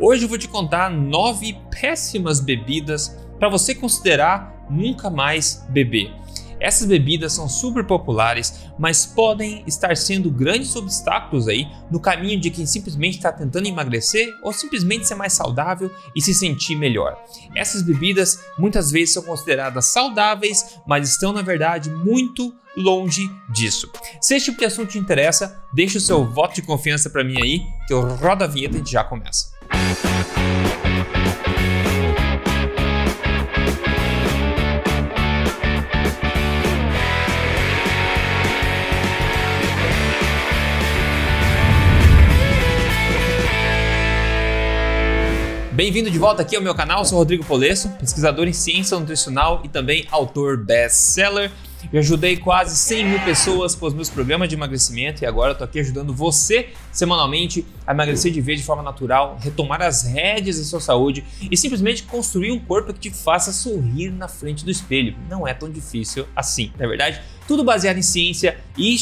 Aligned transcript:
Hoje 0.00 0.24
eu 0.24 0.28
vou 0.28 0.38
te 0.38 0.48
contar 0.48 0.90
nove 0.90 1.54
péssimas 1.70 2.40
bebidas 2.40 3.14
para 3.38 3.50
você 3.50 3.74
considerar 3.74 4.66
nunca 4.70 5.10
mais 5.10 5.66
beber. 5.68 6.10
Essas 6.58 6.88
bebidas 6.88 7.34
são 7.34 7.46
super 7.46 7.84
populares, 7.84 8.64
mas 8.78 9.04
podem 9.04 9.62
estar 9.66 9.94
sendo 9.96 10.30
grandes 10.30 10.74
obstáculos 10.76 11.46
aí 11.46 11.68
no 11.90 12.00
caminho 12.00 12.40
de 12.40 12.50
quem 12.50 12.64
simplesmente 12.64 13.18
está 13.18 13.30
tentando 13.30 13.68
emagrecer 13.68 14.28
ou 14.42 14.50
simplesmente 14.52 15.06
ser 15.06 15.14
mais 15.14 15.34
saudável 15.34 15.90
e 16.16 16.22
se 16.22 16.32
sentir 16.32 16.74
melhor. 16.74 17.22
Essas 17.54 17.82
bebidas 17.82 18.42
muitas 18.58 18.90
vezes 18.90 19.12
são 19.12 19.22
consideradas 19.22 19.86
saudáveis, 19.86 20.80
mas 20.86 21.10
estão 21.10 21.34
na 21.34 21.42
verdade 21.42 21.90
muito 21.90 22.54
longe 22.76 23.30
disso. 23.50 23.90
Se 24.20 24.34
esse 24.34 24.46
tipo 24.46 24.58
de 24.58 24.64
assunto 24.64 24.92
te 24.92 24.98
interessa, 24.98 25.62
deixa 25.74 25.98
o 25.98 26.00
seu 26.00 26.24
voto 26.24 26.54
de 26.54 26.62
confiança 26.62 27.10
para 27.10 27.22
mim 27.22 27.36
aí, 27.42 27.60
que 27.86 27.92
eu 27.92 28.16
rodo 28.16 28.44
a 28.44 28.46
vinheta 28.46 28.78
e 28.78 28.90
já 28.90 29.04
começa. 29.04 29.52
Bem-vindo 45.82 46.10
de 46.10 46.18
volta 46.18 46.42
aqui 46.42 46.54
ao 46.54 46.62
meu 46.62 46.76
canal, 46.76 47.00
eu 47.00 47.04
sou 47.04 47.18
Rodrigo 47.18 47.44
Polesso, 47.44 47.88
pesquisador 47.98 48.46
em 48.46 48.52
ciência 48.52 48.96
nutricional 48.96 49.62
e 49.64 49.68
também 49.68 50.06
autor 50.12 50.56
best-seller. 50.56 51.50
Eu 51.90 52.00
ajudei 52.00 52.36
quase 52.36 52.76
100 52.76 53.04
mil 53.04 53.20
pessoas 53.20 53.74
com 53.74 53.86
os 53.86 53.94
meus 53.94 54.10
programas 54.10 54.48
de 54.48 54.54
emagrecimento 54.54 55.22
e 55.22 55.26
agora 55.26 55.54
tô 55.54 55.64
aqui 55.64 55.80
ajudando 55.80 56.12
você 56.12 56.68
semanalmente 56.92 57.66
a 57.86 57.92
emagrecer 57.92 58.32
de 58.32 58.40
vez 58.40 58.60
de 58.60 58.66
forma 58.66 58.82
natural, 58.82 59.38
retomar 59.40 59.80
as 59.80 60.02
rédeas 60.02 60.58
da 60.58 60.64
sua 60.64 60.80
saúde 60.80 61.24
e 61.50 61.56
simplesmente 61.56 62.02
construir 62.02 62.52
um 62.52 62.58
corpo 62.58 62.92
que 62.92 63.00
te 63.00 63.10
faça 63.10 63.52
sorrir 63.52 64.10
na 64.10 64.28
frente 64.28 64.64
do 64.64 64.70
espelho. 64.70 65.16
Não 65.28 65.46
é 65.46 65.54
tão 65.54 65.70
difícil 65.70 66.26
assim, 66.36 66.72
na 66.78 66.84
é 66.84 66.88
verdade? 66.88 67.20
Tudo 67.48 67.64
baseado 67.64 67.98
em 67.98 68.02
ciência 68.02 68.58
e 68.76 68.96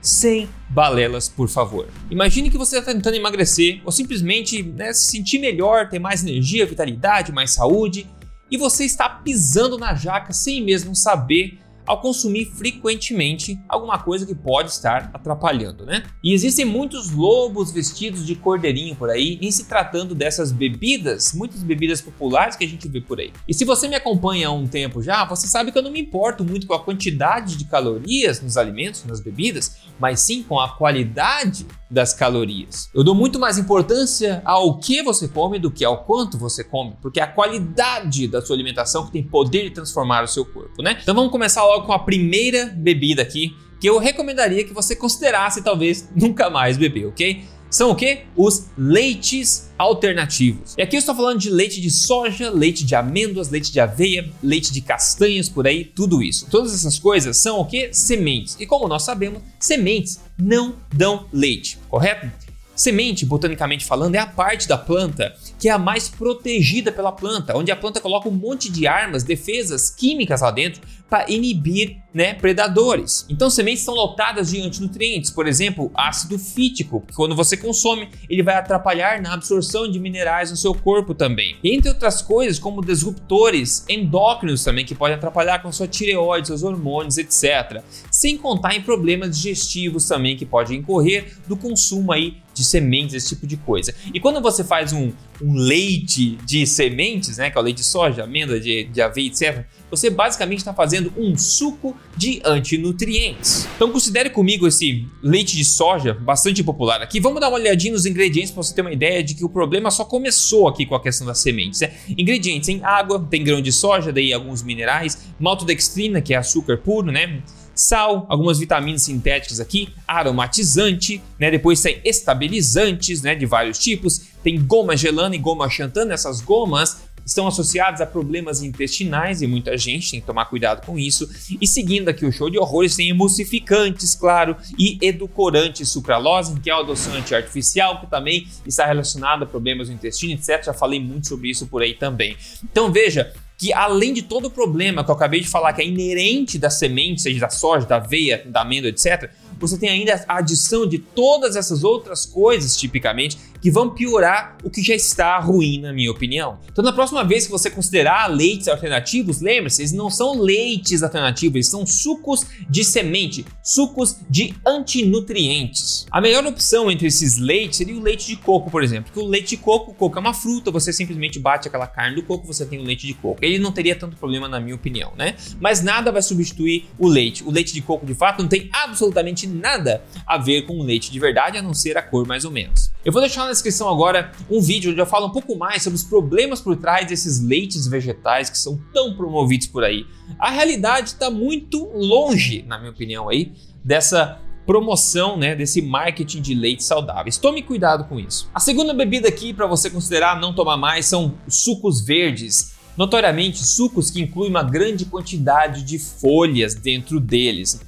sem 0.00 0.48
balelas, 0.68 1.28
por 1.28 1.48
favor. 1.48 1.88
Imagine 2.10 2.50
que 2.50 2.58
você 2.58 2.78
está 2.78 2.92
tentando 2.92 3.14
emagrecer 3.14 3.80
ou 3.84 3.92
simplesmente 3.92 4.62
né, 4.62 4.92
se 4.92 5.12
sentir 5.12 5.38
melhor, 5.38 5.88
ter 5.88 6.00
mais 6.00 6.22
energia, 6.22 6.66
vitalidade, 6.66 7.30
mais 7.30 7.52
saúde, 7.52 8.08
e 8.50 8.58
você 8.58 8.84
está 8.84 9.08
pisando 9.08 9.78
na 9.78 9.94
jaca 9.94 10.32
sem 10.32 10.62
mesmo 10.62 10.94
saber 10.94 11.58
ao 11.86 12.00
consumir 12.00 12.46
frequentemente 12.46 13.58
alguma 13.68 13.98
coisa 13.98 14.26
que 14.26 14.34
pode 14.34 14.70
estar 14.70 15.10
atrapalhando, 15.12 15.84
né? 15.84 16.02
E 16.22 16.32
existem 16.32 16.64
muitos 16.64 17.10
lobos 17.10 17.70
vestidos 17.70 18.26
de 18.26 18.34
cordeirinho 18.34 18.94
por 18.96 19.10
aí 19.10 19.38
em 19.40 19.50
se 19.50 19.64
tratando 19.64 20.14
dessas 20.14 20.52
bebidas, 20.52 21.32
muitas 21.32 21.62
bebidas 21.62 22.00
populares 22.00 22.56
que 22.56 22.64
a 22.64 22.68
gente 22.68 22.88
vê 22.88 23.00
por 23.00 23.18
aí. 23.18 23.32
E 23.48 23.54
se 23.54 23.64
você 23.64 23.88
me 23.88 23.94
acompanha 23.94 24.48
há 24.48 24.52
um 24.52 24.66
tempo 24.66 25.02
já, 25.02 25.24
você 25.24 25.46
sabe 25.46 25.72
que 25.72 25.78
eu 25.78 25.82
não 25.82 25.90
me 25.90 26.00
importo 26.00 26.44
muito 26.44 26.66
com 26.66 26.74
a 26.74 26.80
quantidade 26.80 27.56
de 27.56 27.64
calorias 27.64 28.40
nos 28.40 28.56
alimentos, 28.56 29.04
nas 29.04 29.20
bebidas, 29.20 29.76
mas 29.98 30.20
sim 30.20 30.42
com 30.42 30.58
a 30.58 30.68
qualidade 30.68 31.66
das 31.90 32.14
calorias. 32.14 32.88
Eu 32.94 33.04
dou 33.04 33.14
muito 33.14 33.38
mais 33.38 33.58
importância 33.58 34.40
ao 34.46 34.78
que 34.78 35.02
você 35.02 35.28
come 35.28 35.58
do 35.58 35.70
que 35.70 35.84
ao 35.84 36.04
quanto 36.04 36.38
você 36.38 36.64
come, 36.64 36.96
porque 37.02 37.20
é 37.20 37.22
a 37.22 37.26
qualidade 37.26 38.26
da 38.26 38.40
sua 38.40 38.56
alimentação 38.56 39.04
que 39.04 39.12
tem 39.12 39.22
poder 39.22 39.64
de 39.64 39.70
transformar 39.70 40.24
o 40.24 40.26
seu 40.26 40.44
corpo, 40.44 40.82
né? 40.82 40.98
Então 41.02 41.14
vamos 41.14 41.30
começar 41.30 41.64
logo 41.72 41.86
com 41.86 41.92
a 41.92 41.98
primeira 41.98 42.66
bebida 42.66 43.22
aqui, 43.22 43.56
que 43.80 43.88
eu 43.88 43.98
recomendaria 43.98 44.64
que 44.64 44.72
você 44.72 44.94
considerasse 44.94 45.62
talvez 45.62 46.08
nunca 46.14 46.50
mais 46.50 46.76
beber, 46.76 47.06
ok? 47.06 47.44
São 47.70 47.90
o 47.90 47.96
que? 47.96 48.24
Os 48.36 48.66
leites 48.76 49.72
alternativos. 49.78 50.74
E 50.76 50.82
aqui 50.82 50.94
eu 50.94 50.98
estou 50.98 51.14
falando 51.14 51.38
de 51.38 51.48
leite 51.48 51.80
de 51.80 51.90
soja, 51.90 52.50
leite 52.50 52.84
de 52.84 52.94
amêndoas, 52.94 53.48
leite 53.48 53.72
de 53.72 53.80
aveia, 53.80 54.30
leite 54.42 54.70
de 54.70 54.82
castanhas, 54.82 55.48
por 55.48 55.66
aí, 55.66 55.82
tudo 55.82 56.22
isso. 56.22 56.46
Todas 56.50 56.74
essas 56.74 56.98
coisas 56.98 57.38
são 57.38 57.58
o 57.58 57.64
que? 57.64 57.90
Sementes. 57.94 58.58
E 58.60 58.66
como 58.66 58.86
nós 58.86 59.04
sabemos, 59.04 59.42
sementes 59.58 60.20
não 60.38 60.76
dão 60.94 61.26
leite, 61.32 61.78
correto? 61.88 62.30
Semente, 62.74 63.24
botanicamente 63.24 63.84
falando, 63.84 64.16
é 64.16 64.18
a 64.18 64.26
parte 64.26 64.66
da 64.68 64.76
planta 64.76 65.34
que 65.58 65.68
é 65.68 65.72
a 65.72 65.78
mais 65.78 66.08
protegida 66.08 66.90
pela 66.90 67.12
planta, 67.12 67.56
onde 67.56 67.70
a 67.70 67.76
planta 67.76 68.00
coloca 68.00 68.28
um 68.28 68.32
monte 68.32 68.70
de 68.70 68.86
armas, 68.86 69.22
defesas 69.22 69.90
químicas 69.90 70.40
lá 70.40 70.50
dentro 70.50 70.82
para 71.12 71.30
inibir 71.30 72.01
né, 72.12 72.34
predadores. 72.34 73.24
Então, 73.28 73.48
sementes 73.48 73.80
estão 73.80 73.94
lotadas 73.94 74.50
de 74.50 74.60
antinutrientes, 74.60 75.30
por 75.30 75.46
exemplo, 75.46 75.90
ácido 75.94 76.38
fítico, 76.38 77.02
que 77.06 77.14
quando 77.14 77.34
você 77.34 77.56
consome, 77.56 78.08
ele 78.28 78.42
vai 78.42 78.56
atrapalhar 78.56 79.20
na 79.20 79.32
absorção 79.32 79.90
de 79.90 79.98
minerais 79.98 80.50
no 80.50 80.56
seu 80.56 80.74
corpo 80.74 81.14
também. 81.14 81.56
Entre 81.64 81.88
outras 81.88 82.20
coisas, 82.20 82.58
como 82.58 82.84
disruptores 82.84 83.84
endócrinos 83.88 84.62
também, 84.62 84.84
que 84.84 84.94
podem 84.94 85.16
atrapalhar 85.16 85.62
com 85.62 85.72
sua 85.72 85.88
tireoide, 85.88 86.48
seus 86.48 86.62
hormônios, 86.62 87.16
etc. 87.16 87.82
Sem 88.10 88.36
contar 88.36 88.74
em 88.74 88.82
problemas 88.82 89.36
digestivos 89.36 90.06
também 90.06 90.36
que 90.36 90.44
podem 90.44 90.78
incorrer 90.78 91.36
do 91.46 91.56
consumo 91.56 92.12
aí 92.12 92.42
de 92.54 92.64
sementes, 92.64 93.14
esse 93.14 93.30
tipo 93.30 93.46
de 93.46 93.56
coisa. 93.56 93.94
E 94.12 94.20
quando 94.20 94.40
você 94.40 94.62
faz 94.62 94.92
um, 94.92 95.12
um 95.40 95.54
leite 95.54 96.36
de 96.44 96.66
sementes, 96.66 97.38
né, 97.38 97.50
que 97.50 97.56
é 97.56 97.60
o 97.60 97.64
leite 97.64 97.78
de 97.78 97.84
soja, 97.84 98.24
amêndoa, 98.24 98.60
de, 98.60 98.84
de 98.84 99.00
aveia, 99.00 99.26
etc., 99.28 99.64
você 99.90 100.10
basicamente 100.10 100.58
está 100.58 100.72
fazendo 100.72 101.12
um 101.16 101.36
suco 101.36 101.96
de 102.16 102.40
antinutrientes. 102.44 103.66
Então 103.76 103.90
considere 103.90 104.30
comigo 104.30 104.66
esse 104.66 105.06
leite 105.22 105.56
de 105.56 105.64
soja, 105.64 106.14
bastante 106.14 106.62
popular 106.62 107.00
aqui. 107.00 107.20
Vamos 107.20 107.40
dar 107.40 107.48
uma 107.48 107.58
olhadinha 107.58 107.92
nos 107.92 108.06
ingredientes 108.06 108.50
para 108.50 108.62
você 108.62 108.74
ter 108.74 108.82
uma 108.82 108.92
ideia 108.92 109.22
de 109.22 109.34
que 109.34 109.44
o 109.44 109.48
problema 109.48 109.90
só 109.90 110.04
começou 110.04 110.68
aqui 110.68 110.86
com 110.86 110.94
a 110.94 111.00
questão 111.00 111.26
das 111.26 111.38
sementes. 111.38 111.80
Né? 111.80 111.92
Ingredientes 112.16 112.68
em 112.68 112.82
água, 112.84 113.26
tem 113.30 113.42
grão 113.42 113.60
de 113.60 113.72
soja, 113.72 114.12
daí 114.12 114.32
alguns 114.32 114.62
minerais, 114.62 115.32
maltodextrina, 115.38 116.20
que 116.20 116.34
é 116.34 116.36
açúcar 116.36 116.78
puro, 116.78 117.10
né? 117.10 117.42
sal, 117.74 118.26
algumas 118.28 118.58
vitaminas 118.58 119.02
sintéticas 119.02 119.58
aqui, 119.58 119.88
aromatizante, 120.06 121.22
né? 121.38 121.50
Depois 121.50 121.80
tem 121.80 122.00
estabilizantes, 122.04 123.22
né, 123.22 123.34
de 123.34 123.46
vários 123.46 123.78
tipos, 123.78 124.26
tem 124.42 124.60
goma 124.60 124.96
gelana 124.96 125.34
e 125.34 125.38
goma 125.38 125.68
xantana, 125.70 126.12
essas 126.12 126.40
gomas 126.40 127.02
estão 127.24 127.46
associadas 127.46 128.00
a 128.00 128.06
problemas 128.06 128.62
intestinais 128.62 129.42
e 129.42 129.46
muita 129.46 129.76
gente 129.76 130.10
tem 130.10 130.20
que 130.20 130.26
tomar 130.26 130.46
cuidado 130.46 130.84
com 130.84 130.98
isso. 130.98 131.28
E 131.60 131.66
seguindo 131.66 132.08
aqui 132.08 132.24
o 132.24 132.32
show 132.32 132.50
de 132.50 132.58
horrores, 132.58 132.96
tem 132.96 133.08
emulsificantes, 133.08 134.14
claro, 134.14 134.56
e 134.78 134.98
edulcorantes 135.00 135.88
sucralose, 135.88 136.58
que 136.60 136.70
é 136.70 136.74
o 136.74 136.80
adoçante 136.80 137.34
artificial, 137.34 138.00
que 138.00 138.06
também 138.06 138.46
está 138.66 138.86
relacionado 138.86 139.44
a 139.44 139.46
problemas 139.46 139.88
no 139.88 139.94
intestino, 139.94 140.32
etc. 140.32 140.64
Já 140.64 140.74
falei 140.74 141.00
muito 141.00 141.28
sobre 141.28 141.50
isso 141.50 141.66
por 141.66 141.82
aí 141.82 141.94
também. 141.94 142.36
Então 142.64 142.92
veja, 142.92 143.32
que 143.62 143.72
além 143.72 144.12
de 144.12 144.22
todo 144.22 144.46
o 144.46 144.50
problema 144.50 145.04
que 145.04 145.10
eu 145.10 145.14
acabei 145.14 145.40
de 145.40 145.48
falar, 145.48 145.72
que 145.72 145.80
é 145.80 145.86
inerente 145.86 146.58
da 146.58 146.68
semente, 146.68 147.22
seja 147.22 147.38
da 147.38 147.48
soja, 147.48 147.86
da 147.86 147.94
aveia, 147.94 148.42
da 148.44 148.62
amêndoa, 148.62 148.90
etc., 148.90 149.30
você 149.56 149.78
tem 149.78 149.88
ainda 149.88 150.24
a 150.26 150.38
adição 150.38 150.84
de 150.84 150.98
todas 150.98 151.54
essas 151.54 151.84
outras 151.84 152.26
coisas, 152.26 152.76
tipicamente, 152.76 153.38
que 153.62 153.70
vão 153.70 153.90
piorar 153.90 154.58
o 154.64 154.68
que 154.68 154.82
já 154.82 154.94
está 154.94 155.38
ruim, 155.38 155.80
na 155.80 155.92
minha 155.92 156.10
opinião. 156.10 156.58
Então, 156.70 156.82
na 156.82 156.92
próxima 156.92 157.24
vez 157.24 157.46
que 157.46 157.52
você 157.52 157.70
considerar 157.70 158.26
leites 158.26 158.66
alternativos, 158.66 159.40
lembre-se, 159.40 159.82
eles 159.82 159.92
não 159.92 160.10
são 160.10 160.40
leites 160.40 161.02
alternativos, 161.02 161.54
eles 161.54 161.68
são 161.68 161.86
sucos 161.86 162.44
de 162.68 162.84
semente, 162.84 163.46
sucos 163.62 164.16
de 164.28 164.54
antinutrientes. 164.66 166.06
A 166.10 166.20
melhor 166.20 166.44
opção 166.44 166.90
entre 166.90 167.06
esses 167.06 167.38
leites 167.38 167.76
seria 167.78 167.96
o 167.96 168.00
leite 168.00 168.26
de 168.26 168.36
coco, 168.36 168.68
por 168.68 168.82
exemplo, 168.82 169.12
porque 169.12 169.24
o 169.24 169.28
leite 169.28 169.50
de 169.50 169.56
coco, 169.58 169.94
coco 169.94 170.18
é 170.18 170.20
uma 170.20 170.34
fruta, 170.34 170.70
você 170.70 170.92
simplesmente 170.92 171.38
bate 171.38 171.68
aquela 171.68 171.86
carne 171.86 172.16
do 172.16 172.22
coco, 172.22 172.46
você 172.46 172.66
tem 172.66 172.80
o 172.80 172.82
leite 172.82 173.06
de 173.06 173.14
coco. 173.14 173.38
Ele 173.42 173.58
não 173.58 173.70
teria 173.70 173.94
tanto 173.94 174.16
problema, 174.16 174.48
na 174.48 174.58
minha 174.58 174.74
opinião, 174.74 175.12
né? 175.16 175.36
Mas 175.60 175.82
nada 175.82 176.10
vai 176.10 176.22
substituir 176.22 176.86
o 176.98 177.06
leite. 177.06 177.44
O 177.44 177.50
leite 177.50 177.72
de 177.72 177.80
coco, 177.80 178.04
de 178.04 178.14
fato, 178.14 178.42
não 178.42 178.48
tem 178.48 178.68
absolutamente 178.72 179.46
nada 179.46 180.02
a 180.26 180.36
ver 180.36 180.62
com 180.62 180.80
o 180.80 180.82
leite 180.82 181.12
de 181.12 181.20
verdade, 181.20 181.58
a 181.58 181.62
não 181.62 181.74
ser 181.74 181.96
a 181.96 182.02
cor 182.02 182.26
mais 182.26 182.44
ou 182.44 182.50
menos. 182.50 182.90
Eu 183.04 183.12
vou 183.12 183.20
deixar 183.20 183.51
descrição 183.52 183.88
agora 183.88 184.32
um 184.50 184.60
vídeo 184.60 184.90
onde 184.90 185.00
eu 185.00 185.06
falo 185.06 185.26
um 185.26 185.30
pouco 185.30 185.56
mais 185.56 185.82
sobre 185.82 185.96
os 185.96 186.02
problemas 186.02 186.60
por 186.60 186.76
trás 186.76 187.06
desses 187.06 187.40
leites 187.40 187.86
vegetais 187.86 188.50
que 188.50 188.58
são 188.58 188.80
tão 188.92 189.14
promovidos 189.14 189.66
por 189.66 189.84
aí. 189.84 190.06
A 190.38 190.50
realidade 190.50 191.08
está 191.10 191.30
muito 191.30 191.90
longe, 191.94 192.64
na 192.66 192.78
minha 192.78 192.90
opinião, 192.90 193.28
aí, 193.28 193.52
dessa 193.84 194.40
promoção, 194.66 195.36
né, 195.36 195.54
desse 195.54 195.82
marketing 195.82 196.40
de 196.40 196.54
leites 196.54 196.86
saudáveis. 196.86 197.36
Tome 197.36 197.62
cuidado 197.62 198.04
com 198.04 198.18
isso. 198.18 198.48
A 198.54 198.60
segunda 198.60 198.94
bebida 198.94 199.28
aqui 199.28 199.52
para 199.52 199.66
você 199.66 199.90
considerar 199.90 200.40
não 200.40 200.54
tomar 200.54 200.76
mais 200.76 201.06
são 201.06 201.34
sucos 201.48 202.00
verdes. 202.00 202.72
Notoriamente, 202.96 203.64
sucos 203.64 204.10
que 204.10 204.20
incluem 204.20 204.50
uma 204.50 204.62
grande 204.62 205.04
quantidade 205.04 205.82
de 205.82 205.98
folhas 205.98 206.74
dentro 206.74 207.18
deles. 207.18 207.80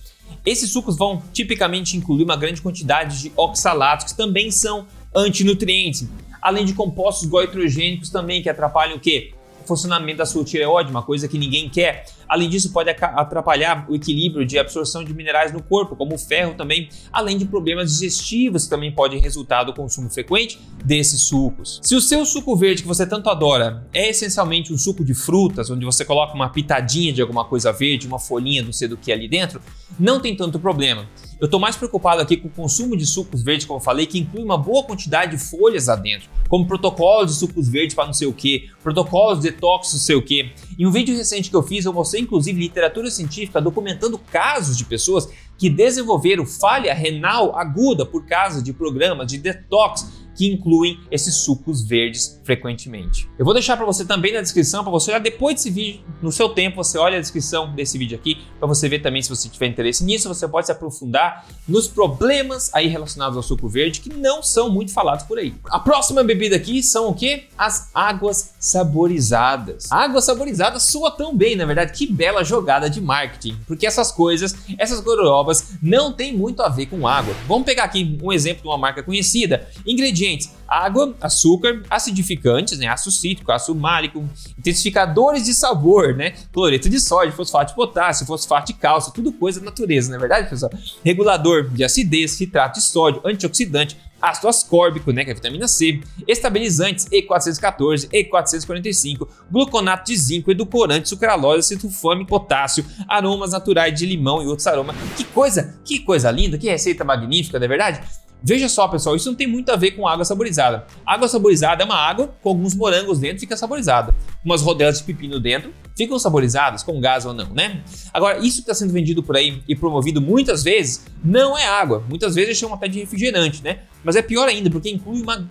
Esses 0.45 0.71
sucos 0.71 0.97
vão 0.97 1.23
tipicamente 1.33 1.97
incluir 1.97 2.25
uma 2.25 2.37
grande 2.37 2.61
quantidade 2.61 3.21
de 3.21 3.33
oxalatos, 3.37 4.13
que 4.13 4.17
também 4.17 4.51
são 4.51 4.87
antinutrientes, 5.15 6.09
além 6.41 6.65
de 6.65 6.75
compostos 6.75 7.29
goitrogênicos 7.29 8.11
também 8.11 8.43
que 8.43 8.49
atrapalham 8.49 8.97
o 8.97 9.01
quê? 9.01 9.33
o 9.65 9.67
funcionamento 9.67 10.19
da 10.19 10.27
sua 10.27 10.45
tireoide, 10.45 10.91
uma 10.91 11.03
coisa 11.03 11.27
que 11.27 11.39
ninguém 11.39 11.69
quer. 11.69 12.05
Além 12.29 12.49
disso, 12.49 12.73
pode 12.73 12.91
atrapalhar 12.91 13.87
o 13.89 13.95
equilíbrio 13.95 14.47
de 14.47 14.59
absorção 14.59 15.03
de 15.03 15.13
minerais 15.13 15.53
no 15.53 15.63
corpo, 15.63 15.97
como 15.97 16.15
o 16.15 16.19
ferro 16.19 16.55
também, 16.55 16.89
além 17.13 17.37
de 17.37 17.45
problemas 17.45 17.93
digestivos 17.93 18.65
que 18.65 18.71
também 18.71 18.93
podem 18.93 19.21
resultar 19.21 19.65
do 19.65 19.73
consumo 19.73 20.09
frequente 20.11 20.59
desses 20.85 21.23
sucos. 21.23 21.81
Se 21.83 21.95
o 21.95 22.01
seu 22.01 22.25
suco 22.25 22.55
verde 22.57 22.83
que 22.83 22.89
você 22.89 23.07
tanto 23.07 23.29
adora 23.29 23.87
é 23.93 24.11
essencialmente 24.11 24.73
um 24.73 24.79
suco 24.79 25.05
de 25.05 25.15
frutas, 25.15 25.71
onde 25.71 25.85
você 25.85 26.05
coloca 26.05 26.35
uma 26.35 26.49
pitadinha 26.49 27.13
de 27.13 27.23
alguma 27.23 27.45
coisa 27.45 27.73
verde, 27.73 28.07
uma 28.07 28.19
folhinha, 28.19 28.63
não 28.63 28.73
sei 28.73 28.89
do 28.89 28.97
que 28.97 29.13
ali 29.13 29.29
dentro, 29.29 29.61
não 29.99 30.21
tem 30.21 30.37
tanto 30.37 30.59
problema. 30.59 31.07
Eu 31.45 31.47
estou 31.47 31.61
mais 31.61 31.77
preocupado 31.77 32.23
aqui 32.23 32.39
com 32.39 32.49
o 32.49 32.51
consumo 32.51 32.97
de 32.97 33.05
sucos 33.05 33.43
verdes, 33.43 33.67
como 33.67 33.79
eu 33.79 33.85
falei, 33.85 34.07
que 34.07 34.19
inclui 34.19 34.43
uma 34.43 34.57
boa 34.57 34.83
quantidade 34.83 35.37
de 35.37 35.45
folhas 35.45 35.89
dentro, 36.01 36.31
como 36.49 36.67
protocolos 36.67 37.33
de 37.33 37.39
sucos 37.39 37.69
verdes 37.69 37.95
para 37.95 38.07
não 38.07 38.15
sei 38.15 38.27
o 38.27 38.33
que, 38.33 38.71
protocolos 38.83 39.41
de 39.41 39.51
detox 39.51 39.93
não 39.93 40.01
sei 40.01 40.17
o 40.17 40.23
que. 40.23 40.51
Em 40.79 40.87
um 40.87 40.91
vídeo 40.91 41.15
recente 41.15 41.51
que 41.51 41.55
eu 41.55 41.63
fiz, 41.63 41.85
eu 41.85 41.93
mostrei 41.93 42.23
inclusive 42.23 42.59
literatura 42.59 43.11
científica 43.11 43.61
documentando 43.61 44.17
casos 44.19 44.75
de 44.75 44.87
pessoas 44.87 45.29
que 45.59 45.69
desenvolveram 45.69 46.47
falha 46.47 46.95
renal 46.95 47.55
aguda 47.59 48.07
por 48.07 48.25
causa 48.25 48.63
de 48.63 48.73
programas 48.73 49.27
de 49.27 49.37
detox 49.37 50.24
que 50.35 50.53
incluem 50.53 51.01
esses 51.11 51.37
sucos 51.37 51.83
verdes 51.83 52.41
frequentemente. 52.45 53.29
Eu 53.39 53.45
vou 53.45 53.55
deixar 53.55 53.77
para 53.77 53.87
você 53.87 54.05
também 54.05 54.33
na 54.33 54.41
descrição, 54.41 54.83
para 54.83 54.91
você 54.91 55.11
olhar 55.11 55.21
depois 55.21 55.57
desse 55.57 55.71
vídeo, 55.71 56.01
no 56.21 56.33
seu 56.33 56.49
tempo, 56.49 56.77
você 56.77 56.99
olha 56.99 57.19
a 57.19 57.21
descrição 57.21 57.73
desse 57.75 57.97
vídeo 57.97 58.17
aqui, 58.17 58.39
para 58.59 58.67
você 58.67 58.89
ver 58.89 59.01
também 59.01 59.23
se 59.23 59.29
você 59.29 59.49
tiver 59.49 59.67
interesse 59.67 60.05
nisso, 60.05 60.29
você 60.29 60.47
pode 60.49 60.67
se 60.67 60.73
aprofundar 60.73 61.47
nos 61.69 61.87
problemas 61.87 62.71
aí 62.75 62.89
relacionados 62.89 63.37
ao 63.37 63.43
suco 63.43 63.69
verde 63.69 64.01
que 64.01 64.13
não 64.13 64.43
são 64.43 64.69
muito 64.71 64.93
falados 64.93 65.25
por 65.25 65.39
aí. 65.39 65.55
A 65.67 65.79
próxima 65.79 66.23
bebida 66.23 66.57
aqui 66.57 66.83
são 66.83 67.09
o 67.09 67.15
que? 67.15 67.45
As 67.57 67.91
águas 67.95 68.55
saborizadas. 68.59 69.91
Águas 69.91 70.25
saborizadas 70.25 70.83
soa 70.83 71.11
tão 71.11 71.37
bem, 71.37 71.57
na 71.57 71.65
verdade, 71.65 71.93
que 71.93 72.07
bela 72.07 72.43
jogada 72.45 72.91
de 72.91 73.01
marketing, 73.01 73.57
porque 73.67 73.87
essas 73.87 74.11
coisas, 74.11 74.55
essas 74.79 75.01
gororobas 75.01 75.75
não 75.83 76.13
tem 76.13 76.37
muito 76.37 76.63
a 76.63 76.69
ver 76.69 76.87
com 76.87 77.07
água. 77.07 77.35
Vamos 77.47 77.65
pegar 77.65 77.85
aqui 77.85 78.19
um 78.23 78.33
exemplo 78.33 78.63
de 78.63 78.69
uma 78.69 78.79
marca 78.79 79.03
conhecida. 79.03 79.69
Ingredientes 79.87 80.24
ingredientes: 80.25 80.51
água, 80.67 81.15
açúcar, 81.21 81.83
acidificantes, 81.91 82.79
né, 82.79 82.87
ácido 82.87 83.13
cítrico, 83.13 83.53
ácido 83.53 83.75
málico, 83.75 84.25
intensificadores 84.59 85.45
de 85.45 85.55
sabor, 85.55 86.15
né, 86.15 86.33
cloreto 86.53 86.89
de 86.89 86.99
sódio, 86.99 87.33
fosfato 87.33 87.71
de 87.71 87.77
potássio, 87.77 88.27
fosfato 88.27 88.73
de 88.73 88.79
cálcio, 88.79 89.13
tudo 89.13 89.33
coisa 89.33 89.61
da 89.61 89.67
natureza, 89.67 90.09
não 90.09 90.17
é 90.17 90.21
verdade, 90.21 90.49
pessoal? 90.49 90.73
Regulador 91.05 91.69
de 91.69 91.85
acidez, 91.85 92.33
citrato 92.33 92.81
de 92.81 92.85
sódio, 92.85 93.21
antioxidante, 93.25 93.97
ácido 94.21 94.49
ascórbico, 94.49 95.13
né, 95.13 95.23
que 95.23 95.31
é 95.31 95.35
vitamina 95.35 95.69
C, 95.69 96.01
estabilizantes 96.27 97.07
E414, 97.07 98.09
E445, 98.09 99.29
gluconato 99.51 100.11
de 100.11 100.17
zinco, 100.17 100.51
edulcorante, 100.51 101.11
sucralose, 101.11 101.69
citofame, 101.69 102.27
potássio, 102.27 102.87
aromas 103.07 103.53
naturais 103.53 103.97
de 103.97 104.07
limão 104.07 104.43
e 104.43 104.47
outros 104.47 104.67
aromas. 104.67 104.97
Que 105.15 105.25
coisa, 105.25 105.79
que 105.85 105.99
coisa 105.99 106.31
linda, 106.31 106.57
que 106.57 106.69
receita 106.69 107.05
magnífica, 107.05 107.59
não 107.59 107.67
é 107.67 107.69
verdade? 107.69 108.01
Veja 108.43 108.69
só, 108.69 108.87
pessoal, 108.89 109.17
isso 109.17 109.29
não 109.29 109.35
tem 109.35 109.47
muito 109.47 109.71
a 109.71 109.77
ver 109.77 109.93
com 109.93 110.07
água 110.07 110.25
saborizada. 110.25 110.87
Água 111.07 111.29
saborizada 111.29 111.83
é 111.83 111.87
uma 111.87 111.97
água 111.97 112.35
com 112.43 112.51
alguns 112.51 112.75
morangos 112.75 113.19
dentro, 113.19 113.41
fica 113.41 113.57
saborizada. 113.57 114.15
Umas 114.45 114.61
rodelas 114.61 114.99
de 114.99 115.05
pepino 115.05 115.41
dentro, 115.41 115.73
ficam 115.97 116.19
saborizadas 116.19 116.83
com 116.83 117.01
gás 117.01 117.25
ou 117.25 117.33
não, 117.33 117.49
né? 117.55 117.83
Agora, 118.13 118.39
isso 118.39 118.57
que 118.57 118.63
está 118.63 118.75
sendo 118.75 118.93
vendido 118.93 119.23
por 119.23 119.37
aí 119.37 119.63
e 119.67 119.75
promovido 119.75 120.21
muitas 120.21 120.63
vezes 120.63 121.07
não 121.25 121.57
é 121.57 121.65
água. 121.67 122.05
Muitas 122.09 122.35
vezes 122.35 122.59
chamam 122.59 122.77
até 122.77 122.87
de 122.87 123.01
refrigerante, 123.01 123.63
né? 123.63 123.81
Mas 124.05 124.17
é 124.17 124.23
pior 124.23 124.47
ainda, 124.47 124.71
porque 124.71 124.91
inclui 124.91 125.23
uma 125.23 125.49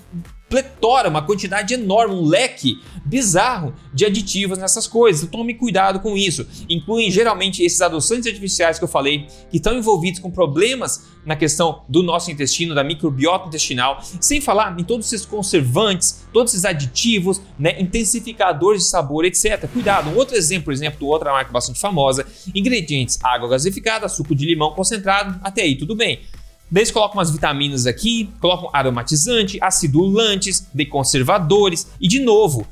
pletora, 0.54 1.10
uma 1.10 1.24
quantidade 1.24 1.74
enorme, 1.74 2.14
um 2.14 2.24
leque 2.24 2.80
bizarro 3.04 3.74
de 3.92 4.06
aditivos 4.06 4.60
nessas 4.60 4.86
coisas. 4.86 5.24
Então 5.24 5.40
tome 5.40 5.56
cuidado 5.56 6.00
com 6.00 6.16
isso. 6.16 6.46
Incluem 6.70 7.10
geralmente 7.10 7.64
esses 7.64 7.82
adoçantes 7.82 8.28
artificiais 8.28 8.78
que 8.78 8.84
eu 8.84 8.88
falei, 8.88 9.26
que 9.50 9.58
estão 9.58 9.76
envolvidos 9.76 10.20
com 10.20 10.30
problemas 10.30 11.08
na 11.26 11.36
questão 11.36 11.82
do 11.90 12.04
nosso 12.04 12.30
intestino, 12.30 12.76
da 12.76 12.84
microbiota 12.84 13.48
intestinal, 13.48 14.00
sem 14.22 14.40
falar 14.40 14.80
em 14.80 14.84
todos 14.84 15.12
esses 15.12 15.26
conservantes, 15.26 16.24
todos 16.32 16.54
esses 16.54 16.66
aditivos, 16.66 17.42
né, 17.58 17.82
intensificadores 17.82 18.84
de 18.84 18.90
sabor, 18.90 19.26
etc. 19.26 19.68
Cuidado. 19.74 20.12
Um 20.12 20.16
outro 20.16 20.36
exemplo, 20.36 20.66
por 20.66 20.74
exemplo, 20.74 21.08
outra 21.08 21.32
marca 21.32 21.52
bastante 21.52 21.80
famosa, 21.80 22.28
ingredientes: 22.54 23.18
água 23.24 23.50
gasificada, 23.50 24.08
suco 24.08 24.36
de 24.36 24.46
limão 24.46 24.72
concentrado, 24.74 25.40
até 25.44 25.64
aí 25.64 25.76
tudo 25.76 25.96
bem. 25.96 26.22
Daí 26.74 26.82
eles 26.82 26.92
colocam 26.92 27.20
umas 27.20 27.30
vitaminas 27.30 27.86
aqui, 27.86 28.32
colocam 28.42 28.68
aromatizante, 28.74 29.60
acidulantes, 29.62 30.68
deconservadores 30.74 31.88
e, 32.02 32.08
de 32.08 32.20
novo, 32.20 32.66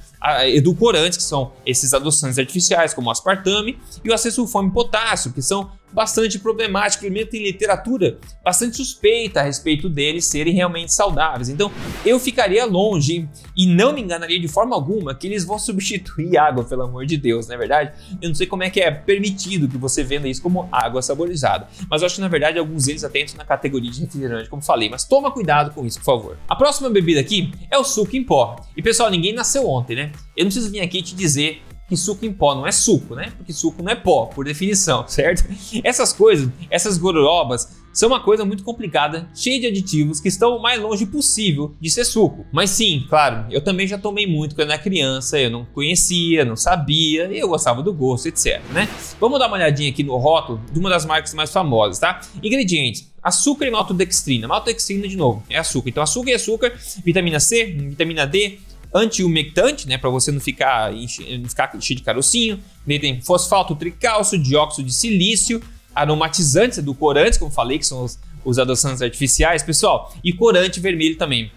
edulcorantes, 0.43 1.19
que 1.19 1.23
são 1.23 1.51
esses 1.63 1.93
adoçantes 1.93 2.39
artificiais, 2.39 2.95
como 2.95 3.09
o 3.09 3.11
aspartame, 3.11 3.77
e 4.03 4.09
o 4.09 4.13
acesulfame 4.13 4.71
potássio, 4.71 5.31
que 5.31 5.41
são 5.43 5.69
bastante 5.93 6.39
problemáticos. 6.39 7.01
Primeiro, 7.01 7.29
tem 7.29 7.43
literatura 7.43 8.17
bastante 8.43 8.77
suspeita 8.77 9.39
a 9.39 9.43
respeito 9.43 9.89
deles 9.89 10.25
serem 10.25 10.53
realmente 10.53 10.93
saudáveis. 10.93 11.49
Então, 11.49 11.71
eu 12.05 12.19
ficaria 12.19 12.65
longe 12.65 13.27
e 13.55 13.65
não 13.65 13.93
me 13.93 14.01
enganaria 14.01 14.39
de 14.39 14.47
forma 14.47 14.75
alguma 14.75 15.13
que 15.15 15.27
eles 15.27 15.45
vão 15.45 15.59
substituir 15.59 16.37
água, 16.37 16.63
pelo 16.63 16.83
amor 16.83 17.05
de 17.05 17.17
Deus, 17.17 17.47
não 17.47 17.55
é 17.55 17.57
verdade? 17.57 17.91
Eu 18.21 18.29
não 18.29 18.35
sei 18.35 18.47
como 18.47 18.63
é 18.63 18.69
que 18.69 18.79
é 18.79 18.91
permitido 18.91 19.67
que 19.67 19.77
você 19.77 20.03
venda 20.03 20.27
isso 20.27 20.41
como 20.41 20.67
água 20.71 21.01
saborizada, 21.01 21.67
mas 21.89 22.01
eu 22.01 22.05
acho 22.05 22.15
que 22.15 22.21
na 22.21 22.27
verdade 22.27 22.57
alguns 22.57 22.85
deles 22.85 23.03
até 23.03 23.21
entram 23.21 23.37
na 23.37 23.45
categoria 23.45 23.91
de 23.91 24.01
refrigerante, 24.01 24.49
como 24.49 24.61
falei. 24.61 24.89
Mas 24.89 25.03
toma 25.03 25.31
cuidado 25.31 25.73
com 25.73 25.85
isso, 25.85 25.99
por 25.99 26.05
favor. 26.05 26.37
A 26.47 26.55
próxima 26.55 26.89
bebida 26.89 27.19
aqui 27.19 27.51
é 27.69 27.77
o 27.77 27.83
suco 27.83 28.15
em 28.15 28.23
pó. 28.23 28.55
E 28.75 28.81
pessoal, 28.81 29.09
ninguém 29.09 29.33
nasceu 29.33 29.67
ontem, 29.67 29.95
né? 29.95 30.11
Eu 30.35 30.45
não 30.45 30.51
preciso 30.51 30.71
vir 30.71 30.81
aqui 30.81 31.01
te 31.01 31.15
dizer 31.15 31.61
que 31.91 31.97
suco 31.97 32.25
em 32.25 32.31
pó 32.31 32.55
não 32.55 32.65
é 32.65 32.71
suco, 32.71 33.15
né? 33.15 33.33
Porque 33.35 33.51
suco 33.51 33.83
não 33.83 33.91
é 33.91 33.95
pó, 33.95 34.27
por 34.27 34.45
definição, 34.45 35.05
certo? 35.09 35.43
Essas 35.83 36.13
coisas, 36.13 36.49
essas 36.69 36.97
gororobas, 36.97 37.67
são 37.91 38.07
uma 38.07 38.21
coisa 38.21 38.45
muito 38.45 38.63
complicada, 38.63 39.29
cheia 39.35 39.59
de 39.59 39.67
aditivos 39.67 40.21
que 40.21 40.29
estão 40.29 40.55
o 40.55 40.61
mais 40.61 40.81
longe 40.81 41.05
possível 41.05 41.75
de 41.81 41.89
ser 41.89 42.05
suco. 42.05 42.45
Mas 42.49 42.69
sim, 42.69 43.05
claro, 43.09 43.45
eu 43.51 43.61
também 43.61 43.85
já 43.85 43.97
tomei 43.97 44.25
muito 44.25 44.55
quando 44.55 44.71
era 44.71 44.81
criança, 44.81 45.37
eu 45.37 45.49
não 45.49 45.65
conhecia, 45.65 46.45
não 46.45 46.55
sabia, 46.55 47.25
eu 47.25 47.49
gostava 47.49 47.83
do 47.83 47.93
gosto, 47.93 48.29
etc, 48.29 48.61
né? 48.71 48.87
Vamos 49.19 49.37
dar 49.37 49.47
uma 49.47 49.57
olhadinha 49.57 49.89
aqui 49.89 50.01
no 50.01 50.15
rótulo 50.15 50.61
de 50.71 50.79
uma 50.79 50.89
das 50.89 51.05
marcas 51.05 51.33
mais 51.33 51.51
famosas, 51.51 51.99
tá? 51.99 52.21
Ingredientes: 52.41 53.11
açúcar 53.21 53.65
e 53.65 53.71
maltodextrina. 53.71 54.47
Maltodextrina 54.47 55.09
de 55.09 55.17
novo, 55.17 55.43
é 55.49 55.57
açúcar. 55.57 55.89
Então 55.89 56.01
açúcar 56.01 56.29
e 56.29 56.35
açúcar, 56.35 56.73
vitamina 57.03 57.41
C, 57.41 57.65
vitamina 57.65 58.25
D, 58.25 58.59
antiumectante, 58.93 59.87
né, 59.87 59.97
para 59.97 60.09
você 60.09 60.31
não 60.31 60.39
ficar, 60.39 60.91
não 60.91 61.49
ficar 61.49 61.71
cheio 61.79 61.97
de 61.97 62.03
carocinho. 62.03 62.59
Ele 62.87 62.99
tem 62.99 63.21
fosfato 63.21 63.75
tricálcio, 63.75 64.37
dióxido 64.37 64.85
de 64.85 64.93
silício, 64.93 65.61
aromatizantes, 65.95 66.77
edulcorantes, 66.77 67.37
como 67.37 67.51
falei, 67.51 67.77
que 67.77 67.85
são 67.85 68.03
os, 68.03 68.19
os 68.43 68.59
adoçantes 68.59 69.01
artificiais, 69.01 69.63
pessoal, 69.63 70.13
e 70.23 70.33
corante 70.33 70.79
vermelho 70.79 71.17
também. 71.17 71.51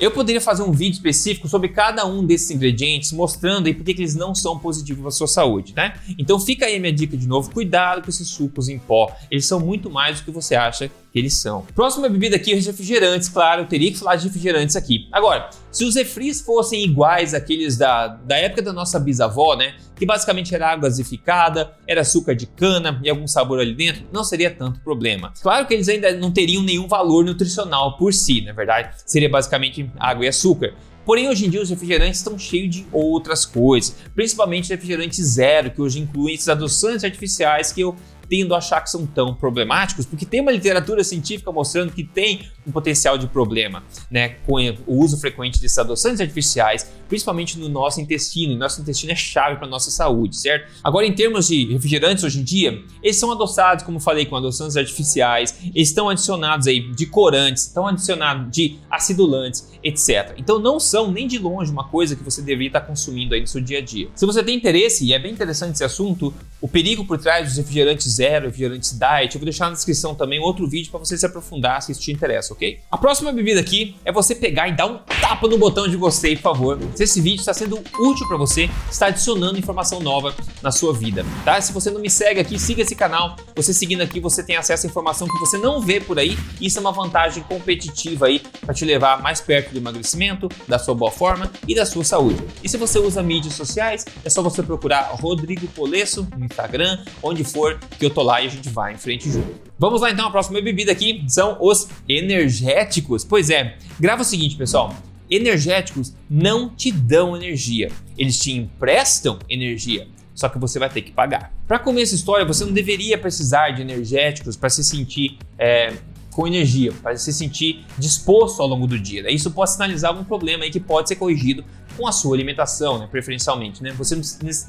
Eu 0.00 0.10
poderia 0.10 0.40
fazer 0.40 0.64
um 0.64 0.72
vídeo 0.72 0.94
específico 0.94 1.46
sobre 1.46 1.68
cada 1.68 2.04
um 2.04 2.26
desses 2.26 2.50
ingredientes, 2.50 3.12
mostrando 3.12 3.68
aí 3.68 3.74
por 3.74 3.84
que 3.84 3.92
eles 3.92 4.16
não 4.16 4.34
são 4.34 4.58
positivos 4.58 5.00
para 5.00 5.08
a 5.08 5.12
sua 5.12 5.28
saúde, 5.28 5.74
né? 5.76 5.94
Então 6.18 6.40
fica 6.40 6.66
aí 6.66 6.74
a 6.74 6.80
minha 6.80 6.92
dica 6.92 7.16
de 7.16 7.28
novo, 7.28 7.52
cuidado 7.52 8.02
com 8.02 8.10
esses 8.10 8.26
sucos 8.26 8.68
em 8.68 8.80
pó. 8.80 9.14
Eles 9.30 9.46
são 9.46 9.60
muito 9.60 9.88
mais 9.88 10.18
do 10.18 10.24
que 10.24 10.30
você 10.32 10.56
acha 10.56 10.90
eles 11.14 11.34
são. 11.34 11.66
Próxima 11.74 12.08
bebida 12.08 12.36
aqui, 12.36 12.54
refrigerantes, 12.54 13.28
claro, 13.28 13.62
eu 13.62 13.66
teria 13.66 13.90
que 13.90 13.98
falar 13.98 14.16
de 14.16 14.26
refrigerantes 14.26 14.76
aqui. 14.76 15.08
Agora, 15.12 15.50
se 15.70 15.84
os 15.84 15.94
refris 15.94 16.40
fossem 16.40 16.84
iguais 16.84 17.34
àqueles 17.34 17.76
da, 17.76 18.08
da 18.08 18.36
época 18.36 18.62
da 18.62 18.72
nossa 18.72 18.98
bisavó, 18.98 19.54
né? 19.56 19.74
Que 19.96 20.06
basicamente 20.06 20.54
era 20.54 20.68
água 20.68 20.88
gasificada, 20.88 21.72
era 21.86 22.00
açúcar 22.00 22.34
de 22.34 22.46
cana 22.46 23.00
e 23.04 23.10
algum 23.10 23.26
sabor 23.26 23.60
ali 23.60 23.74
dentro, 23.74 24.04
não 24.12 24.24
seria 24.24 24.50
tanto 24.50 24.80
problema. 24.80 25.32
Claro 25.40 25.66
que 25.66 25.74
eles 25.74 25.88
ainda 25.88 26.12
não 26.12 26.32
teriam 26.32 26.62
nenhum 26.62 26.88
valor 26.88 27.24
nutricional 27.24 27.96
por 27.96 28.12
si, 28.12 28.40
na 28.40 28.52
verdade, 28.52 28.94
seria 29.06 29.28
basicamente 29.28 29.90
água 29.98 30.24
e 30.24 30.28
açúcar. 30.28 30.74
Porém, 31.04 31.28
hoje 31.28 31.46
em 31.46 31.50
dia 31.50 31.60
os 31.60 31.70
refrigerantes 31.70 32.18
estão 32.18 32.38
cheios 32.38 32.76
de 32.76 32.86
outras 32.92 33.44
coisas, 33.44 33.94
principalmente 34.14 34.68
refrigerante 34.68 35.22
zero, 35.22 35.70
que 35.70 35.82
hoje 35.82 35.98
incluem 35.98 36.34
esses 36.34 36.48
adoçantes 36.48 37.02
artificiais 37.02 37.72
que 37.72 37.80
eu 37.80 37.96
tendo 38.32 38.54
a 38.54 38.58
achar 38.58 38.80
que 38.80 38.88
são 38.88 39.04
tão 39.04 39.34
problemáticos, 39.34 40.06
porque 40.06 40.24
tem 40.24 40.40
uma 40.40 40.50
literatura 40.50 41.04
científica 41.04 41.52
mostrando 41.52 41.92
que 41.92 42.02
tem 42.02 42.48
um 42.66 42.72
potencial 42.72 43.18
de 43.18 43.26
problema, 43.26 43.82
né, 44.10 44.36
com 44.46 44.54
o 44.86 45.02
uso 45.02 45.18
frequente 45.18 45.60
desses 45.60 45.76
adoçantes 45.76 46.18
artificiais, 46.18 46.90
principalmente 47.12 47.58
no 47.58 47.68
nosso 47.68 48.00
intestino. 48.00 48.54
E 48.54 48.56
nosso 48.56 48.80
intestino 48.80 49.12
é 49.12 49.14
chave 49.14 49.56
para 49.56 49.68
nossa 49.68 49.90
saúde, 49.90 50.34
certo? 50.34 50.72
Agora, 50.82 51.06
em 51.06 51.12
termos 51.12 51.46
de 51.46 51.70
refrigerantes 51.70 52.24
hoje 52.24 52.40
em 52.40 52.42
dia, 52.42 52.82
eles 53.02 53.16
são 53.16 53.30
adoçados, 53.30 53.84
como 53.84 54.00
falei, 54.00 54.24
com 54.24 54.34
adoçantes 54.34 54.78
artificiais, 54.78 55.58
eles 55.74 55.88
estão 55.88 56.08
adicionados 56.08 56.66
aí 56.66 56.80
de 56.92 57.04
corantes, 57.04 57.66
estão 57.66 57.86
adicionados 57.86 58.50
de 58.50 58.78
acidulantes, 58.90 59.68
etc. 59.84 60.34
Então 60.38 60.58
não 60.58 60.80
são 60.80 61.12
nem 61.12 61.26
de 61.26 61.38
longe 61.38 61.70
uma 61.70 61.84
coisa 61.84 62.16
que 62.16 62.22
você 62.22 62.40
deveria 62.40 62.68
estar 62.68 62.80
consumindo 62.80 63.34
aí 63.34 63.42
no 63.42 63.46
seu 63.46 63.60
dia 63.60 63.78
a 63.78 63.82
dia. 63.82 64.08
Se 64.14 64.24
você 64.24 64.42
tem 64.42 64.56
interesse, 64.56 65.04
e 65.04 65.12
é 65.12 65.18
bem 65.18 65.32
interessante 65.32 65.74
esse 65.74 65.84
assunto, 65.84 66.32
o 66.62 66.68
perigo 66.68 67.04
por 67.04 67.18
trás 67.18 67.46
dos 67.46 67.56
refrigerantes 67.58 68.10
zero, 68.10 68.46
refrigerantes 68.46 68.98
diet, 68.98 69.34
eu 69.34 69.38
vou 69.38 69.44
deixar 69.44 69.66
na 69.66 69.72
descrição 69.72 70.14
também 70.14 70.40
outro 70.40 70.66
vídeo 70.66 70.90
para 70.90 71.00
você 71.00 71.18
se 71.18 71.26
aprofundar 71.26 71.82
se 71.82 71.92
isso 71.92 72.00
te 72.00 72.10
interessa, 72.10 72.54
ok? 72.54 72.78
A 72.90 72.96
próxima 72.96 73.32
bebida 73.32 73.60
aqui 73.60 73.96
é 74.02 74.10
você 74.10 74.34
pegar 74.34 74.68
e 74.68 74.72
dar 74.72 74.86
um 74.86 74.98
tapa 75.20 75.46
no 75.46 75.58
botão 75.58 75.86
de 75.86 75.96
gostei, 75.96 76.36
por 76.36 76.42
favor. 76.42 76.78
Se 77.02 77.04
esse 77.04 77.20
vídeo 77.20 77.40
está 77.40 77.52
sendo 77.52 77.82
útil 77.98 78.28
para 78.28 78.36
você, 78.36 78.70
está 78.88 79.06
adicionando 79.06 79.58
informação 79.58 79.98
nova 79.98 80.32
na 80.62 80.70
sua 80.70 80.94
vida, 80.94 81.26
tá? 81.44 81.60
Se 81.60 81.72
você 81.72 81.90
não 81.90 82.00
me 82.00 82.08
segue 82.08 82.38
aqui, 82.38 82.56
siga 82.60 82.82
esse 82.82 82.94
canal. 82.94 83.34
Você 83.56 83.74
seguindo 83.74 84.02
aqui, 84.02 84.20
você 84.20 84.40
tem 84.40 84.54
acesso 84.54 84.86
a 84.86 84.88
informação 84.88 85.26
que 85.26 85.36
você 85.40 85.58
não 85.58 85.80
vê 85.80 86.00
por 86.00 86.16
aí. 86.16 86.38
Isso 86.60 86.78
é 86.78 86.80
uma 86.80 86.92
vantagem 86.92 87.42
competitiva 87.42 88.26
aí 88.26 88.38
para 88.60 88.72
te 88.72 88.84
levar 88.84 89.20
mais 89.20 89.40
perto 89.40 89.72
do 89.72 89.78
emagrecimento, 89.78 90.48
da 90.68 90.78
sua 90.78 90.94
boa 90.94 91.10
forma 91.10 91.50
e 91.66 91.74
da 91.74 91.84
sua 91.84 92.04
saúde. 92.04 92.40
E 92.62 92.68
se 92.68 92.76
você 92.76 93.00
usa 93.00 93.20
mídias 93.20 93.54
sociais, 93.54 94.04
é 94.24 94.30
só 94.30 94.40
você 94.40 94.62
procurar 94.62 95.10
Rodrigo 95.10 95.66
Polesso 95.66 96.28
no 96.36 96.44
Instagram, 96.44 97.04
onde 97.20 97.42
for 97.42 97.80
que 97.98 98.06
eu 98.06 98.10
tô 98.10 98.22
lá 98.22 98.40
e 98.42 98.46
a 98.46 98.50
gente 98.50 98.68
vai 98.68 98.94
em 98.94 98.98
frente 98.98 99.28
junto. 99.28 99.52
Vamos 99.76 100.02
lá 100.02 100.12
então, 100.12 100.28
a 100.28 100.30
próxima 100.30 100.60
bebida 100.60 100.92
aqui 100.92 101.24
são 101.26 101.58
os 101.60 101.88
energéticos. 102.08 103.24
Pois 103.24 103.50
é, 103.50 103.76
grava 103.98 104.22
o 104.22 104.24
seguinte, 104.24 104.54
pessoal. 104.54 104.94
Energéticos 105.34 106.12
não 106.28 106.68
te 106.68 106.92
dão 106.92 107.36
energia, 107.36 107.90
eles 108.18 108.38
te 108.38 108.52
emprestam 108.52 109.38
energia 109.48 110.06
só 110.34 110.48
que 110.48 110.58
você 110.58 110.78
vai 110.78 110.88
ter 110.88 111.02
que 111.02 111.12
pagar. 111.12 111.52
Para 111.66 111.78
comer 111.78 112.02
essa 112.02 112.14
história, 112.14 112.44
você 112.44 112.64
não 112.64 112.72
deveria 112.72 113.18
precisar 113.18 113.70
de 113.70 113.82
energéticos 113.82 114.56
para 114.56 114.70
se 114.70 114.82
sentir 114.82 115.38
é, 115.58 115.92
com 116.30 116.46
energia, 116.46 116.92
para 117.02 117.16
se 117.16 117.32
sentir 117.32 117.84
disposto 117.98 118.60
ao 118.60 118.68
longo 118.68 118.86
do 118.86 118.98
dia. 118.98 119.30
Isso 119.30 119.50
pode 119.50 119.72
sinalizar 119.72 120.10
algum 120.10 120.24
problema 120.24 120.64
aí 120.64 120.70
que 120.70 120.80
pode 120.80 121.08
ser 121.08 121.16
corrigido 121.16 121.64
com 121.96 122.06
a 122.06 122.12
sua 122.12 122.34
alimentação, 122.34 122.98
né, 122.98 123.06
preferencialmente. 123.10 123.82
Né? 123.82 123.92
Você 123.92 124.20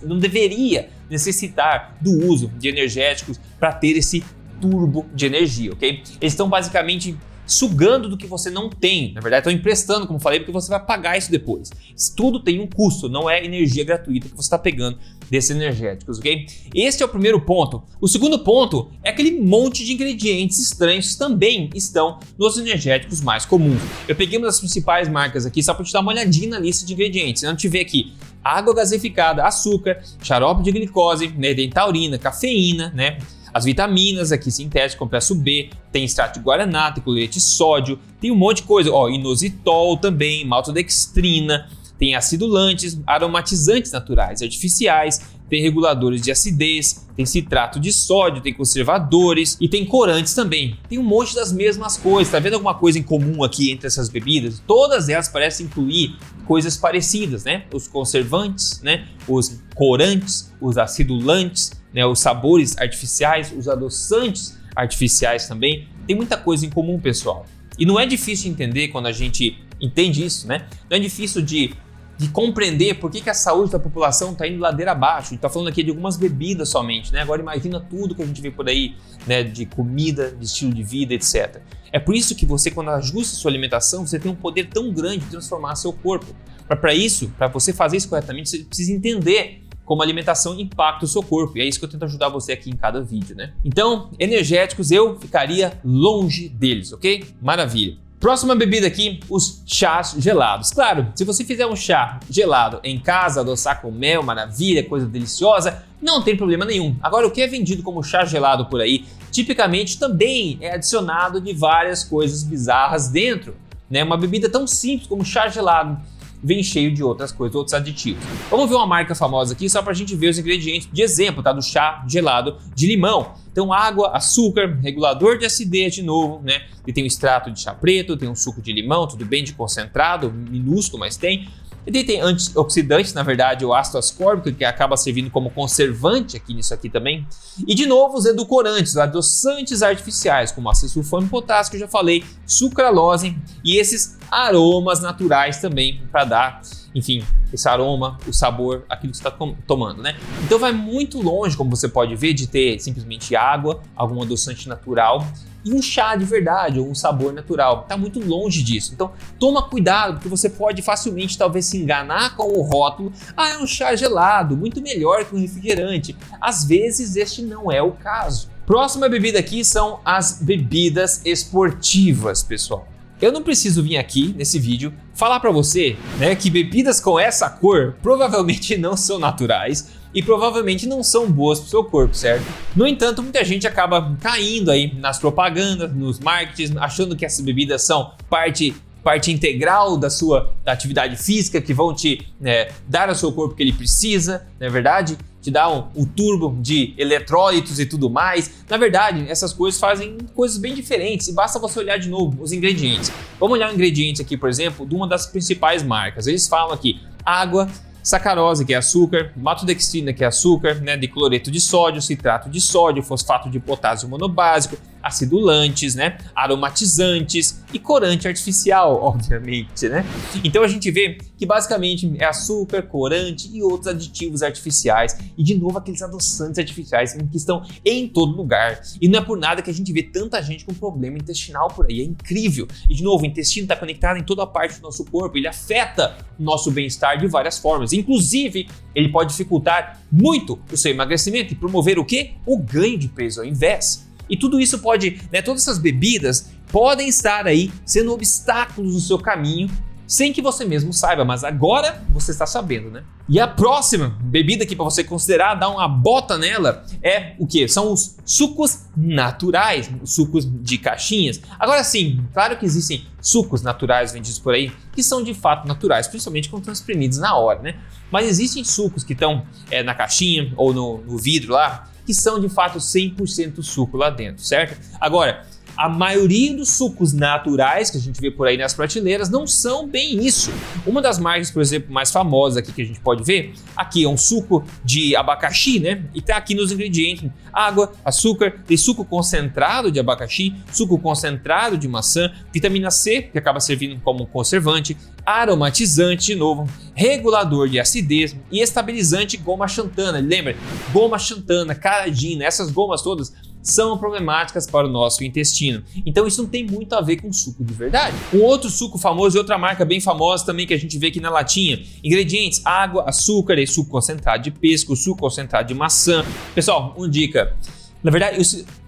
não 0.03 0.19
deveria 0.19 0.89
necessitar 1.09 1.95
do 2.01 2.27
uso 2.27 2.49
de 2.59 2.67
energéticos 2.67 3.39
para 3.57 3.71
ter 3.71 3.97
esse 3.97 4.23
turbo 4.59 5.05
de 5.13 5.25
energia, 5.25 5.71
ok? 5.73 6.03
Eles 6.21 6.33
estão 6.33 6.49
basicamente 6.49 7.17
sugando 7.53 8.09
do 8.09 8.17
que 8.17 8.27
você 8.27 8.49
não 8.49 8.69
tem. 8.69 9.13
Na 9.13 9.21
verdade, 9.21 9.41
estão 9.47 9.53
emprestando, 9.53 10.07
como 10.07 10.19
falei, 10.19 10.39
porque 10.39 10.51
você 10.51 10.69
vai 10.69 10.83
pagar 10.83 11.17
isso 11.17 11.31
depois. 11.31 11.71
Isso 11.95 12.15
tudo 12.15 12.39
tem 12.39 12.59
um 12.59 12.67
custo, 12.67 13.07
não 13.07 13.29
é 13.29 13.43
energia 13.43 13.83
gratuita 13.83 14.27
que 14.27 14.35
você 14.35 14.47
está 14.47 14.57
pegando 14.57 14.97
desses 15.29 15.51
energéticos, 15.51 16.19
ok? 16.19 16.45
Este 16.75 17.01
é 17.01 17.05
o 17.05 17.09
primeiro 17.09 17.41
ponto. 17.41 17.83
O 17.99 18.07
segundo 18.07 18.39
ponto 18.39 18.91
é 19.03 19.09
aquele 19.09 19.39
monte 19.39 19.83
de 19.85 19.93
ingredientes 19.93 20.59
estranhos 20.59 21.15
também 21.15 21.69
estão 21.73 22.19
nos 22.37 22.57
energéticos 22.57 23.21
mais 23.21 23.45
comuns. 23.45 23.81
Eu 24.07 24.15
peguei 24.15 24.37
uma 24.37 24.47
das 24.47 24.59
principais 24.59 25.07
marcas 25.09 25.45
aqui 25.45 25.63
só 25.63 25.73
para 25.73 25.85
te 25.85 25.93
dar 25.93 26.01
uma 26.01 26.11
olhadinha 26.11 26.49
na 26.49 26.59
lista 26.59 26.85
de 26.85 26.93
ingredientes. 26.93 27.43
Não 27.43 27.55
te 27.55 27.67
ver 27.67 27.81
aqui 27.81 28.13
água 28.43 28.75
gaseificada, 28.75 29.45
açúcar, 29.45 30.03
xarope 30.21 30.63
de 30.63 30.71
glicose, 30.71 31.29
né, 31.29 31.53
tem 31.53 31.69
taurina, 31.69 32.17
cafeína, 32.17 32.91
né? 32.93 33.17
As 33.53 33.65
vitaminas 33.65 34.31
aqui 34.31 34.51
sintéticas, 34.51 34.95
complexo 34.95 35.35
B, 35.35 35.69
tem 35.91 36.03
extrato 36.03 36.39
de 36.39 36.43
guaraná, 36.43 36.91
tem 36.91 37.03
colete 37.03 37.39
sódio, 37.39 37.99
tem 38.19 38.31
um 38.31 38.35
monte 38.35 38.57
de 38.57 38.63
coisa. 38.63 38.91
Ó, 38.91 39.09
inositol 39.09 39.97
também, 39.97 40.43
maltodextrina, 40.45 41.69
tem 41.99 42.15
acidulantes, 42.15 42.99
aromatizantes 43.05 43.91
naturais, 43.91 44.41
artificiais, 44.41 45.21
tem 45.49 45.61
reguladores 45.61 46.21
de 46.21 46.31
acidez, 46.31 47.05
tem 47.15 47.27
citrato 47.27 47.79
de 47.79 47.93
sódio, 47.93 48.41
tem 48.41 48.53
conservadores 48.53 49.55
e 49.61 49.69
tem 49.69 49.85
corantes 49.85 50.33
também. 50.33 50.75
Tem 50.89 50.97
um 50.97 51.03
monte 51.03 51.35
das 51.35 51.53
mesmas 51.53 51.95
coisas. 51.95 52.31
Tá 52.31 52.39
vendo 52.39 52.55
alguma 52.55 52.73
coisa 52.73 52.97
em 52.97 53.03
comum 53.03 53.43
aqui 53.43 53.69
entre 53.69 53.85
essas 53.85 54.09
bebidas? 54.09 54.63
Todas 54.65 55.09
elas 55.09 55.29
parecem 55.29 55.67
incluir 55.67 56.17
coisas 56.47 56.75
parecidas, 56.75 57.43
né? 57.43 57.65
Os 57.71 57.87
conservantes, 57.87 58.81
né? 58.81 59.07
Os 59.27 59.61
corantes, 59.75 60.51
os 60.59 60.75
acidulantes, 60.77 61.82
né? 61.93 62.05
Os 62.05 62.19
sabores 62.19 62.77
artificiais, 62.77 63.53
os 63.55 63.67
adoçantes 63.67 64.57
artificiais 64.75 65.47
também. 65.47 65.87
Tem 66.07 66.15
muita 66.15 66.35
coisa 66.37 66.65
em 66.65 66.69
comum, 66.69 66.99
pessoal. 66.99 67.45
E 67.77 67.85
não 67.85 67.99
é 67.99 68.05
difícil 68.05 68.51
entender 68.51 68.89
quando 68.89 69.07
a 69.07 69.11
gente 69.11 69.63
entende 69.79 70.23
isso, 70.23 70.47
né? 70.47 70.67
Não 70.89 70.97
é 70.97 70.99
difícil 70.99 71.41
de, 71.41 71.73
de 72.17 72.29
compreender 72.29 72.95
por 72.95 73.09
que, 73.11 73.21
que 73.21 73.29
a 73.29 73.33
saúde 73.33 73.71
da 73.71 73.79
população 73.79 74.31
está 74.31 74.47
indo 74.47 74.59
ladeira 74.59 74.91
abaixo. 74.91 75.27
A 75.27 75.29
gente 75.29 75.35
está 75.35 75.49
falando 75.49 75.69
aqui 75.69 75.83
de 75.83 75.89
algumas 75.89 76.17
bebidas 76.17 76.69
somente, 76.69 77.11
né? 77.11 77.21
Agora 77.21 77.41
imagina 77.41 77.79
tudo 77.79 78.15
que 78.15 78.21
a 78.21 78.25
gente 78.25 78.41
vê 78.41 78.51
por 78.51 78.67
aí, 78.67 78.95
né? 79.25 79.43
De 79.43 79.65
comida, 79.65 80.31
de 80.31 80.45
estilo 80.45 80.73
de 80.73 80.83
vida, 80.83 81.13
etc. 81.13 81.61
É 81.91 81.99
por 81.99 82.15
isso 82.15 82.35
que 82.35 82.45
você, 82.45 82.71
quando 82.71 82.89
ajusta 82.89 83.35
a 83.35 83.39
sua 83.39 83.51
alimentação, 83.51 84.05
você 84.05 84.19
tem 84.19 84.31
um 84.31 84.35
poder 84.35 84.69
tão 84.69 84.91
grande 84.91 85.19
de 85.19 85.31
transformar 85.31 85.75
seu 85.75 85.93
corpo. 85.93 86.25
Para 86.67 86.93
isso, 86.93 87.31
para 87.37 87.47
você 87.47 87.71
fazer 87.71 87.97
isso 87.97 88.09
corretamente, 88.09 88.49
você 88.49 88.59
precisa 88.59 88.91
entender 88.93 89.63
como 89.85 90.01
alimentação 90.01 90.59
impacta 90.59 91.05
o 91.05 91.07
seu 91.07 91.21
corpo. 91.21 91.57
E 91.57 91.61
é 91.61 91.65
isso 91.65 91.79
que 91.79 91.85
eu 91.85 91.89
tento 91.89 92.05
ajudar 92.05 92.29
você 92.29 92.53
aqui 92.53 92.69
em 92.69 92.75
cada 92.75 93.01
vídeo, 93.01 93.35
né? 93.35 93.53
Então, 93.63 94.09
energéticos 94.19 94.91
eu 94.91 95.19
ficaria 95.19 95.79
longe 95.83 96.49
deles, 96.49 96.93
ok? 96.93 97.25
Maravilha. 97.41 97.97
Próxima 98.23 98.55
bebida 98.55 98.87
aqui, 98.87 99.19
os 99.29 99.61
chás 99.65 100.15
gelados. 100.17 100.71
Claro, 100.71 101.07
se 101.13 101.25
você 101.25 101.43
fizer 101.43 101.67
um 101.67 101.75
chá 101.75 102.21
gelado 102.29 102.79
em 102.81 102.97
casa, 102.97 103.41
adoçar 103.41 103.81
com 103.81 103.91
mel, 103.91 104.23
maravilha, 104.23 104.81
coisa 104.81 105.05
deliciosa, 105.05 105.83
não 106.01 106.21
tem 106.21 106.37
problema 106.37 106.63
nenhum. 106.63 106.95
Agora, 107.03 107.27
o 107.27 107.31
que 107.31 107.41
é 107.41 107.47
vendido 107.47 107.83
como 107.83 108.01
chá 108.01 108.23
gelado 108.23 108.67
por 108.67 108.79
aí, 108.79 109.03
tipicamente 109.29 109.99
também 109.99 110.57
é 110.61 110.75
adicionado 110.75 111.41
de 111.41 111.51
várias 111.51 112.05
coisas 112.05 112.43
bizarras 112.43 113.09
dentro. 113.09 113.57
Né? 113.89 114.01
Uma 114.01 114.15
bebida 114.15 114.47
tão 114.47 114.65
simples 114.65 115.05
como 115.05 115.25
chá 115.25 115.49
gelado 115.49 115.99
vem 116.43 116.61
cheio 116.61 116.93
de 116.93 117.03
outras 117.03 117.31
coisas, 117.31 117.55
outros 117.55 117.73
aditivos. 117.73 118.23
Vamos 118.49 118.69
ver 118.69 118.75
uma 118.75 118.85
marca 118.85 119.15
famosa 119.15 119.53
aqui 119.53 119.69
só 119.69 119.81
para 119.81 119.91
a 119.91 119.95
gente 119.95 120.15
ver 120.15 120.29
os 120.29 120.37
ingredientes 120.37 120.89
de 120.91 121.01
exemplo, 121.01 121.41
tá? 121.41 121.53
Do 121.53 121.61
chá 121.61 122.03
gelado 122.07 122.57
de 122.75 122.85
limão. 122.85 123.33
Então, 123.51 123.71
água, 123.71 124.09
açúcar, 124.15 124.79
regulador 124.81 125.37
de 125.37 125.45
acidez 125.45 125.93
de 125.93 126.01
novo, 126.01 126.41
né? 126.43 126.63
E 126.85 126.91
tem 126.91 127.03
um 127.03 127.07
extrato 127.07 127.51
de 127.51 127.61
chá 127.61 127.73
preto, 127.73 128.17
tem 128.17 128.27
um 128.27 128.35
suco 128.35 128.61
de 128.61 128.73
limão, 128.73 129.07
tudo 129.07 129.25
bem 129.25 129.43
de 129.43 129.53
concentrado, 129.53 130.31
minúsculo, 130.31 130.99
mas 130.99 131.15
tem. 131.15 131.47
Ele 131.85 132.03
tem 132.03 132.21
antioxidantes, 132.21 133.13
na 133.13 133.23
verdade, 133.23 133.65
o 133.65 133.73
ácido 133.73 133.97
ascórbico, 133.97 134.51
que 134.55 134.63
acaba 134.63 134.95
servindo 134.95 135.29
como 135.29 135.49
conservante 135.49 136.37
aqui 136.37 136.53
nisso 136.53 136.73
aqui 136.73 136.89
também. 136.89 137.27
E 137.67 137.75
de 137.75 137.85
novo, 137.85 138.17
os 138.17 138.25
edulcorantes, 138.25 138.93
os 138.93 138.97
adoçantes 138.97 139.81
artificiais, 139.81 140.51
como 140.51 140.69
ácido 140.69 140.89
sulfônico 140.89 141.31
potássio, 141.31 141.71
que 141.71 141.77
eu 141.77 141.81
já 141.81 141.87
falei, 141.87 142.23
sucralose 142.45 143.37
e 143.63 143.77
esses 143.77 144.17
aromas 144.31 145.01
naturais 145.01 145.59
também 145.59 146.01
para 146.11 146.23
dar, 146.25 146.61
enfim, 146.95 147.23
esse 147.51 147.67
aroma, 147.67 148.17
o 148.27 148.33
sabor, 148.33 148.85
aquilo 148.89 149.11
que 149.11 149.17
você 149.17 149.27
está 149.27 149.37
tomando, 149.67 150.01
né? 150.01 150.15
Então 150.43 150.59
vai 150.59 150.71
muito 150.71 151.21
longe, 151.21 151.57
como 151.57 151.69
você 151.69 151.87
pode 151.87 152.15
ver, 152.15 152.33
de 152.33 152.47
ter 152.47 152.79
simplesmente 152.79 153.35
água, 153.35 153.81
algum 153.95 154.21
adoçante 154.21 154.67
natural 154.69 155.25
e 155.65 155.73
um 155.73 155.81
chá 155.81 156.15
de 156.15 156.25
verdade 156.25 156.79
ou 156.79 156.89
um 156.89 156.95
sabor 156.95 157.33
natural. 157.33 157.81
Está 157.83 157.97
muito 157.97 158.19
longe 158.19 158.61
disso. 158.61 158.93
Então 158.93 159.11
toma 159.39 159.61
cuidado, 159.63 160.15
porque 160.15 160.27
você 160.27 160.49
pode 160.49 160.81
facilmente 160.81 161.37
talvez 161.37 161.65
se 161.65 161.77
enganar 161.77 162.35
com 162.35 162.43
o 162.57 162.61
rótulo. 162.61 163.11
Ah, 163.35 163.49
é 163.49 163.57
um 163.57 163.67
chá 163.67 163.95
gelado, 163.95 164.57
muito 164.57 164.81
melhor 164.81 165.25
que 165.25 165.35
um 165.35 165.39
refrigerante. 165.39 166.15
Às 166.39 166.65
vezes 166.65 167.15
este 167.15 167.41
não 167.41 167.71
é 167.71 167.81
o 167.81 167.91
caso. 167.91 168.49
Próxima 168.65 169.09
bebida 169.09 169.39
aqui 169.39 169.63
são 169.65 169.99
as 170.05 170.39
bebidas 170.41 171.21
esportivas, 171.25 172.43
pessoal. 172.43 172.87
Eu 173.21 173.31
não 173.31 173.41
preciso 173.41 173.81
vir 173.81 173.97
aqui 173.97 174.33
nesse 174.37 174.59
vídeo 174.59 174.93
falar 175.13 175.39
para 175.39 175.51
você, 175.51 175.95
né, 176.17 176.35
que 176.35 176.49
bebidas 176.49 176.99
com 176.99 177.19
essa 177.19 177.49
cor 177.49 177.95
provavelmente 178.01 178.75
não 178.77 178.97
são 178.97 179.19
naturais 179.19 179.91
e 180.13 180.21
provavelmente 180.21 180.85
não 180.85 181.01
são 181.01 181.31
boas 181.31 181.59
para 181.59 181.67
o 181.67 181.69
seu 181.69 181.83
corpo, 181.83 182.15
certo? 182.15 182.45
No 182.75 182.85
entanto, 182.85 183.23
muita 183.23 183.43
gente 183.43 183.65
acaba 183.65 184.15
caindo 184.21 184.69
aí 184.69 184.93
nas 184.95 185.17
propagandas, 185.17 185.93
nos 185.93 186.19
marketings, 186.19 186.75
achando 186.77 187.15
que 187.15 187.25
essas 187.25 187.43
bebidas 187.43 187.83
são 187.83 188.11
parte 188.29 188.75
parte 189.03 189.31
integral 189.31 189.97
da 189.97 190.09
sua 190.09 190.53
da 190.63 190.71
atividade 190.71 191.17
física, 191.17 191.61
que 191.61 191.73
vão 191.73 191.93
te 191.93 192.27
né, 192.39 192.69
dar 192.87 193.09
ao 193.09 193.15
seu 193.15 193.31
corpo 193.31 193.53
o 193.53 193.57
que 193.57 193.63
ele 193.63 193.73
precisa, 193.73 194.47
não 194.59 194.67
é 194.67 194.69
verdade? 194.69 195.17
Te 195.41 195.51
dar 195.51 195.69
um, 195.69 195.87
um 195.95 196.05
turbo 196.05 196.57
de 196.61 196.93
eletrólitos 196.97 197.77
e 197.79 197.85
tudo 197.85 198.09
mais. 198.09 198.63
Na 198.69 198.77
verdade, 198.77 199.25
essas 199.29 199.51
coisas 199.51 199.79
fazem 199.79 200.17
coisas 200.33 200.57
bem 200.57 200.73
diferentes 200.73 201.27
e 201.27 201.33
basta 201.33 201.59
você 201.59 201.79
olhar 201.79 201.97
de 201.97 202.07
novo 202.07 202.41
os 202.41 202.53
ingredientes. 202.53 203.11
Vamos 203.39 203.55
olhar 203.55 203.69
o 203.69 203.73
ingrediente 203.73 204.21
aqui, 204.21 204.37
por 204.37 204.47
exemplo, 204.47 204.85
de 204.85 204.95
uma 204.95 205.07
das 205.07 205.25
principais 205.25 205.83
marcas. 205.83 206.27
Eles 206.27 206.47
falam 206.47 206.73
aqui 206.73 207.01
água, 207.25 207.67
sacarose, 208.01 208.65
que 208.65 208.73
é 208.73 208.77
açúcar, 208.77 209.31
maltodextrina, 209.35 210.13
que 210.13 210.23
é 210.23 210.27
açúcar, 210.27 210.75
né, 210.75 210.95
de 210.95 211.07
cloreto 211.07 211.51
de 211.51 211.59
sódio, 211.59 212.01
citrato 212.01 212.49
de 212.49 212.59
sódio, 212.59 213.01
fosfato 213.01 213.49
de 213.49 213.59
potássio 213.59 214.07
monobásico, 214.07 214.77
acidulantes, 215.03 215.93
né, 215.95 216.17
aromatizantes 216.33 217.61
e 217.73 217.77
corante 217.77 218.27
artificial, 218.27 218.95
obviamente, 219.03 219.89
né? 219.89 220.05
Então 220.43 220.63
a 220.63 220.67
gente 220.67 220.89
vê 220.89 221.17
que 221.37 221.45
basicamente 221.45 222.11
é 222.17 222.25
açúcar, 222.25 222.83
corante 222.83 223.49
e 223.53 223.61
outros 223.61 223.87
aditivos 223.87 224.41
artificiais 224.41 225.17
e 225.37 225.43
de 225.43 225.55
novo 225.55 225.77
aqueles 225.77 226.01
adoçantes 226.01 226.57
artificiais 226.57 227.13
que 227.13 227.37
estão 227.37 227.63
em 227.83 228.07
todo 228.07 228.35
lugar. 228.35 228.81
E 229.01 229.07
não 229.07 229.19
é 229.19 229.21
por 229.21 229.37
nada 229.37 229.61
que 229.61 229.69
a 229.69 229.73
gente 229.73 229.91
vê 229.91 230.03
tanta 230.03 230.41
gente 230.41 230.63
com 230.63 230.73
problema 230.73 231.17
intestinal 231.17 231.67
por 231.67 231.85
aí, 231.85 232.01
é 232.01 232.03
incrível. 232.03 232.67
E 232.89 232.95
de 232.95 233.03
novo, 233.03 233.23
o 233.23 233.27
intestino 233.27 233.65
está 233.65 233.75
conectado 233.75 234.17
em 234.17 234.23
toda 234.23 234.43
a 234.43 234.47
parte 234.47 234.77
do 234.77 234.83
nosso 234.83 235.03
corpo, 235.05 235.37
ele 235.37 235.47
afeta 235.47 236.15
o 236.39 236.43
nosso 236.43 236.71
bem-estar 236.71 237.17
de 237.17 237.27
várias 237.27 237.57
formas. 237.57 237.91
Inclusive, 237.91 238.67
ele 238.95 239.09
pode 239.09 239.31
dificultar 239.31 240.01
muito 240.11 240.59
o 240.71 240.77
seu 240.77 240.91
emagrecimento 240.91 241.53
e 241.53 241.55
promover 241.55 241.99
o 241.99 242.05
que? 242.05 242.33
O 242.45 242.57
ganho 242.57 242.97
de 242.97 243.07
peso 243.07 243.41
ao 243.41 243.45
invés. 243.45 244.07
E 244.33 244.35
tudo 244.35 244.59
isso 244.59 244.79
pode, 244.79 245.21
né, 245.31 245.43
todas 245.43 245.61
essas 245.61 245.77
bebidas 245.77 246.49
podem 246.71 247.07
estar 247.07 247.45
aí 247.45 247.71
sendo 247.85 248.11
obstáculos 248.11 248.95
no 248.95 248.99
seu 248.99 249.19
caminho 249.19 249.69
sem 250.07 250.33
que 250.33 250.41
você 250.41 250.65
mesmo 250.65 250.91
saiba, 250.91 251.23
mas 251.23 251.43
agora 251.43 252.03
você 252.09 252.31
está 252.31 252.47
sabendo, 252.47 252.89
né? 252.89 253.03
E 253.29 253.39
a 253.39 253.47
próxima 253.47 254.17
bebida 254.21 254.63
aqui 254.63 254.75
para 254.75 254.85
você 254.85 255.03
considerar, 255.03 255.53
dar 255.53 255.69
uma 255.69 255.87
bota 255.87 256.35
nela, 256.35 256.83
é 257.03 257.35
o 257.37 257.45
que? 257.45 257.67
São 257.67 257.93
os 257.93 258.17
sucos 258.25 258.85
naturais, 258.97 259.89
os 260.01 260.15
sucos 260.15 260.47
de 260.63 260.79
caixinhas. 260.79 261.39
Agora 261.59 261.83
sim, 261.83 262.25
claro 262.33 262.57
que 262.57 262.65
existem 262.65 263.05
sucos 263.21 263.61
naturais 263.61 264.11
vendidos 264.11 264.39
por 264.39 264.55
aí 264.55 264.71
que 264.95 265.03
são 265.03 265.23
de 265.23 265.35
fato 265.35 265.67
naturais, 265.67 266.07
principalmente 266.07 266.49
quando 266.49 266.63
estão 266.63 266.73
espremidos 266.73 267.19
na 267.19 267.35
hora, 267.35 267.61
né? 267.61 267.75
Mas 268.11 268.27
existem 268.27 268.63
sucos 268.63 269.03
que 269.03 269.13
estão 269.13 269.45
é, 269.69 269.83
na 269.83 269.93
caixinha 269.93 270.51
ou 270.57 270.73
no, 270.73 270.97
no 271.03 271.19
vidro 271.19 271.53
lá, 271.53 271.87
que 272.05 272.13
são 272.13 272.39
de 272.39 272.49
fato 272.49 272.79
100% 272.79 273.61
suco 273.61 273.97
lá 273.97 274.09
dentro, 274.09 274.43
certo? 274.43 274.79
Agora, 274.99 275.45
a 275.75 275.89
maioria 275.89 276.55
dos 276.55 276.69
sucos 276.69 277.13
naturais 277.13 277.89
que 277.89 277.97
a 277.97 277.99
gente 277.99 278.19
vê 278.21 278.29
por 278.29 278.47
aí 278.47 278.57
nas 278.57 278.73
prateleiras 278.73 279.29
não 279.29 279.47
são 279.47 279.87
bem 279.87 280.23
isso. 280.23 280.51
Uma 280.85 281.01
das 281.01 281.17
marcas, 281.17 281.49
por 281.49 281.61
exemplo, 281.61 281.91
mais 281.91 282.11
famosas 282.11 282.57
aqui 282.57 282.71
que 282.71 282.81
a 282.81 282.85
gente 282.85 282.99
pode 282.99 283.23
ver, 283.23 283.53
aqui 283.75 284.03
é 284.03 284.07
um 284.07 284.17
suco 284.17 284.63
de 284.83 285.15
abacaxi, 285.15 285.79
né? 285.79 286.03
E 286.13 286.21
tá 286.21 286.37
aqui 286.37 286.53
nos 286.53 286.71
ingredientes: 286.71 287.29
água, 287.51 287.91
açúcar, 288.05 288.61
tem 288.65 288.77
suco 288.77 289.03
concentrado 289.03 289.91
de 289.91 289.99
abacaxi, 289.99 290.53
suco 290.71 290.97
concentrado 290.99 291.77
de 291.77 291.87
maçã, 291.87 292.31
vitamina 292.51 292.91
C, 292.91 293.23
que 293.23 293.37
acaba 293.37 293.59
servindo 293.59 293.99
como 294.01 294.27
conservante, 294.27 294.95
aromatizante 295.25 296.27
de 296.27 296.35
novo, 296.35 296.67
regulador 296.93 297.67
de 297.67 297.79
acidez 297.79 298.35
e 298.51 298.61
estabilizante 298.61 299.37
goma 299.37 299.67
xantana. 299.67 300.19
Lembra? 300.19 300.55
Goma 300.91 301.17
xantana, 301.17 301.73
caradina, 301.73 302.45
essas 302.45 302.69
gomas 302.71 303.01
todas 303.01 303.33
são 303.63 303.97
problemáticas 303.97 304.67
para 304.67 304.85
o 304.85 304.91
nosso 304.91 305.23
intestino. 305.23 305.83
Então 306.05 306.27
isso 306.27 306.43
não 306.43 306.49
tem 306.49 306.65
muito 306.65 306.93
a 306.93 307.01
ver 307.01 307.21
com 307.21 307.31
suco 307.31 307.63
de 307.63 307.73
verdade. 307.73 308.15
Um 308.33 308.41
outro 308.41 308.69
suco 308.69 308.97
famoso 308.97 309.37
e 309.37 309.39
outra 309.39 309.57
marca 309.57 309.85
bem 309.85 310.01
famosa 310.01 310.45
também 310.45 310.67
que 310.67 310.73
a 310.73 310.77
gente 310.77 310.99
vê 310.99 311.07
aqui 311.07 311.19
na 311.19 311.29
latinha: 311.29 311.81
ingredientes: 312.03 312.61
água, 312.65 313.05
açúcar 313.07 313.57
e 313.57 313.65
suco 313.65 313.89
concentrado 313.89 314.43
de 314.43 314.51
pesco, 314.51 314.95
suco 314.95 315.21
concentrado 315.21 315.67
de 315.67 315.73
maçã. 315.73 316.25
Pessoal, 316.53 316.93
uma 316.97 317.09
dica. 317.09 317.55
Na 318.03 318.11
verdade, 318.11 318.37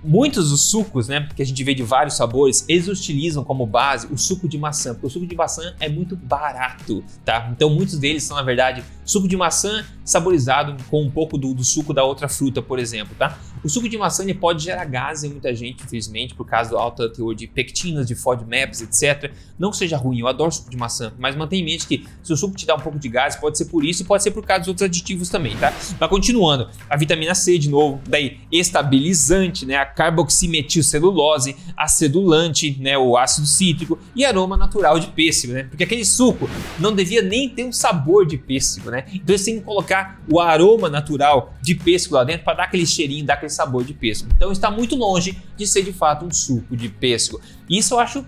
muitos 0.05 0.51
dos 0.51 0.69
sucos, 0.69 1.07
né, 1.07 1.27
que 1.35 1.41
a 1.41 1.45
gente 1.45 1.63
vê 1.63 1.73
de 1.73 1.83
vários 1.83 2.15
sabores, 2.15 2.63
eles 2.67 2.87
utilizam 2.87 3.43
como 3.43 3.65
base 3.65 4.07
o 4.11 4.17
suco 4.17 4.47
de 4.47 4.57
maçã, 4.57 4.93
porque 4.93 5.07
o 5.07 5.09
suco 5.09 5.25
de 5.25 5.35
maçã 5.35 5.73
é 5.79 5.89
muito 5.89 6.15
barato, 6.15 7.03
tá? 7.23 7.49
Então 7.51 7.69
muitos 7.69 7.97
deles 7.97 8.23
são, 8.23 8.37
na 8.37 8.43
verdade, 8.43 8.83
suco 9.03 9.27
de 9.27 9.35
maçã 9.35 9.83
saborizado 10.03 10.75
com 10.89 11.01
um 11.01 11.09
pouco 11.09 11.37
do, 11.37 11.53
do 11.53 11.63
suco 11.63 11.93
da 11.93 12.03
outra 12.03 12.27
fruta, 12.27 12.61
por 12.61 12.77
exemplo, 12.77 13.15
tá? 13.17 13.37
O 13.63 13.69
suco 13.69 13.89
de 13.89 13.97
maçã 13.97 14.23
pode 14.35 14.63
gerar 14.63 14.85
gases 14.85 15.23
em 15.23 15.29
muita 15.29 15.53
gente, 15.55 15.83
infelizmente, 15.83 16.35
por 16.35 16.45
causa 16.45 16.69
do 16.69 16.77
alto 16.77 17.09
teor 17.09 17.33
de 17.33 17.47
pectinas, 17.47 18.07
de 18.07 18.13
FODMAPs, 18.13 18.81
etc. 18.81 19.31
Não 19.57 19.73
seja 19.73 19.97
ruim, 19.97 20.19
eu 20.19 20.27
adoro 20.27 20.51
suco 20.51 20.69
de 20.69 20.77
maçã, 20.77 21.11
mas 21.17 21.35
mantenha 21.35 21.63
em 21.63 21.65
mente 21.65 21.87
que 21.87 22.05
se 22.21 22.31
o 22.31 22.37
suco 22.37 22.55
te 22.55 22.65
dá 22.65 22.75
um 22.75 22.79
pouco 22.79 22.99
de 22.99 23.09
gás, 23.09 23.35
pode 23.35 23.57
ser 23.57 23.65
por 23.65 23.83
isso 23.83 24.03
e 24.03 24.05
pode 24.05 24.21
ser 24.21 24.31
por 24.31 24.45
causa 24.45 24.61
dos 24.61 24.67
outros 24.67 24.85
aditivos 24.85 25.29
também, 25.29 25.57
tá? 25.57 25.73
Mas 25.99 26.09
continuando, 26.09 26.69
a 26.87 26.95
vitamina 26.95 27.33
C 27.33 27.57
de 27.57 27.69
novo, 27.69 27.99
daí 28.07 28.37
estabilizante, 28.51 29.65
né? 29.65 29.75
A 29.77 29.85
carboximetilcelulose, 29.95 31.55
acedulante, 31.75 32.77
né? 32.79 32.97
O 32.97 33.17
ácido 33.17 33.47
cítrico 33.47 33.97
e 34.15 34.25
aroma 34.25 34.57
natural 34.57 34.99
de 34.99 35.07
pêssego, 35.07 35.53
né? 35.53 35.63
Porque 35.63 35.83
aquele 35.83 36.05
suco 36.05 36.49
não 36.79 36.93
devia 36.93 37.21
nem 37.21 37.49
ter 37.49 37.63
um 37.63 37.71
sabor 37.71 38.25
de 38.25 38.37
pêssego, 38.37 38.91
né? 38.91 39.05
Então 39.13 39.33
eles 39.33 39.43
têm 39.43 39.59
que 39.59 39.65
colocar 39.65 40.21
o 40.29 40.39
aroma 40.39 40.89
natural 40.89 41.53
de 41.61 41.75
pêssego 41.75 42.15
lá 42.15 42.23
dentro 42.23 42.43
para 42.43 42.55
dar 42.55 42.63
aquele 42.65 42.85
cheirinho, 42.85 43.25
dar 43.25 43.35
aquele 43.35 43.51
sabor 43.51 43.83
de 43.83 43.93
pêssego. 43.93 44.29
Então 44.35 44.51
está 44.51 44.69
muito 44.69 44.95
longe 44.95 45.41
de 45.55 45.65
ser 45.65 45.83
de 45.83 45.93
fato 45.93 46.25
um 46.25 46.31
suco 46.31 46.75
de 46.75 46.89
pêssego. 46.89 47.39
E 47.69 47.77
isso 47.77 47.93
eu 47.93 47.99
acho 47.99 48.25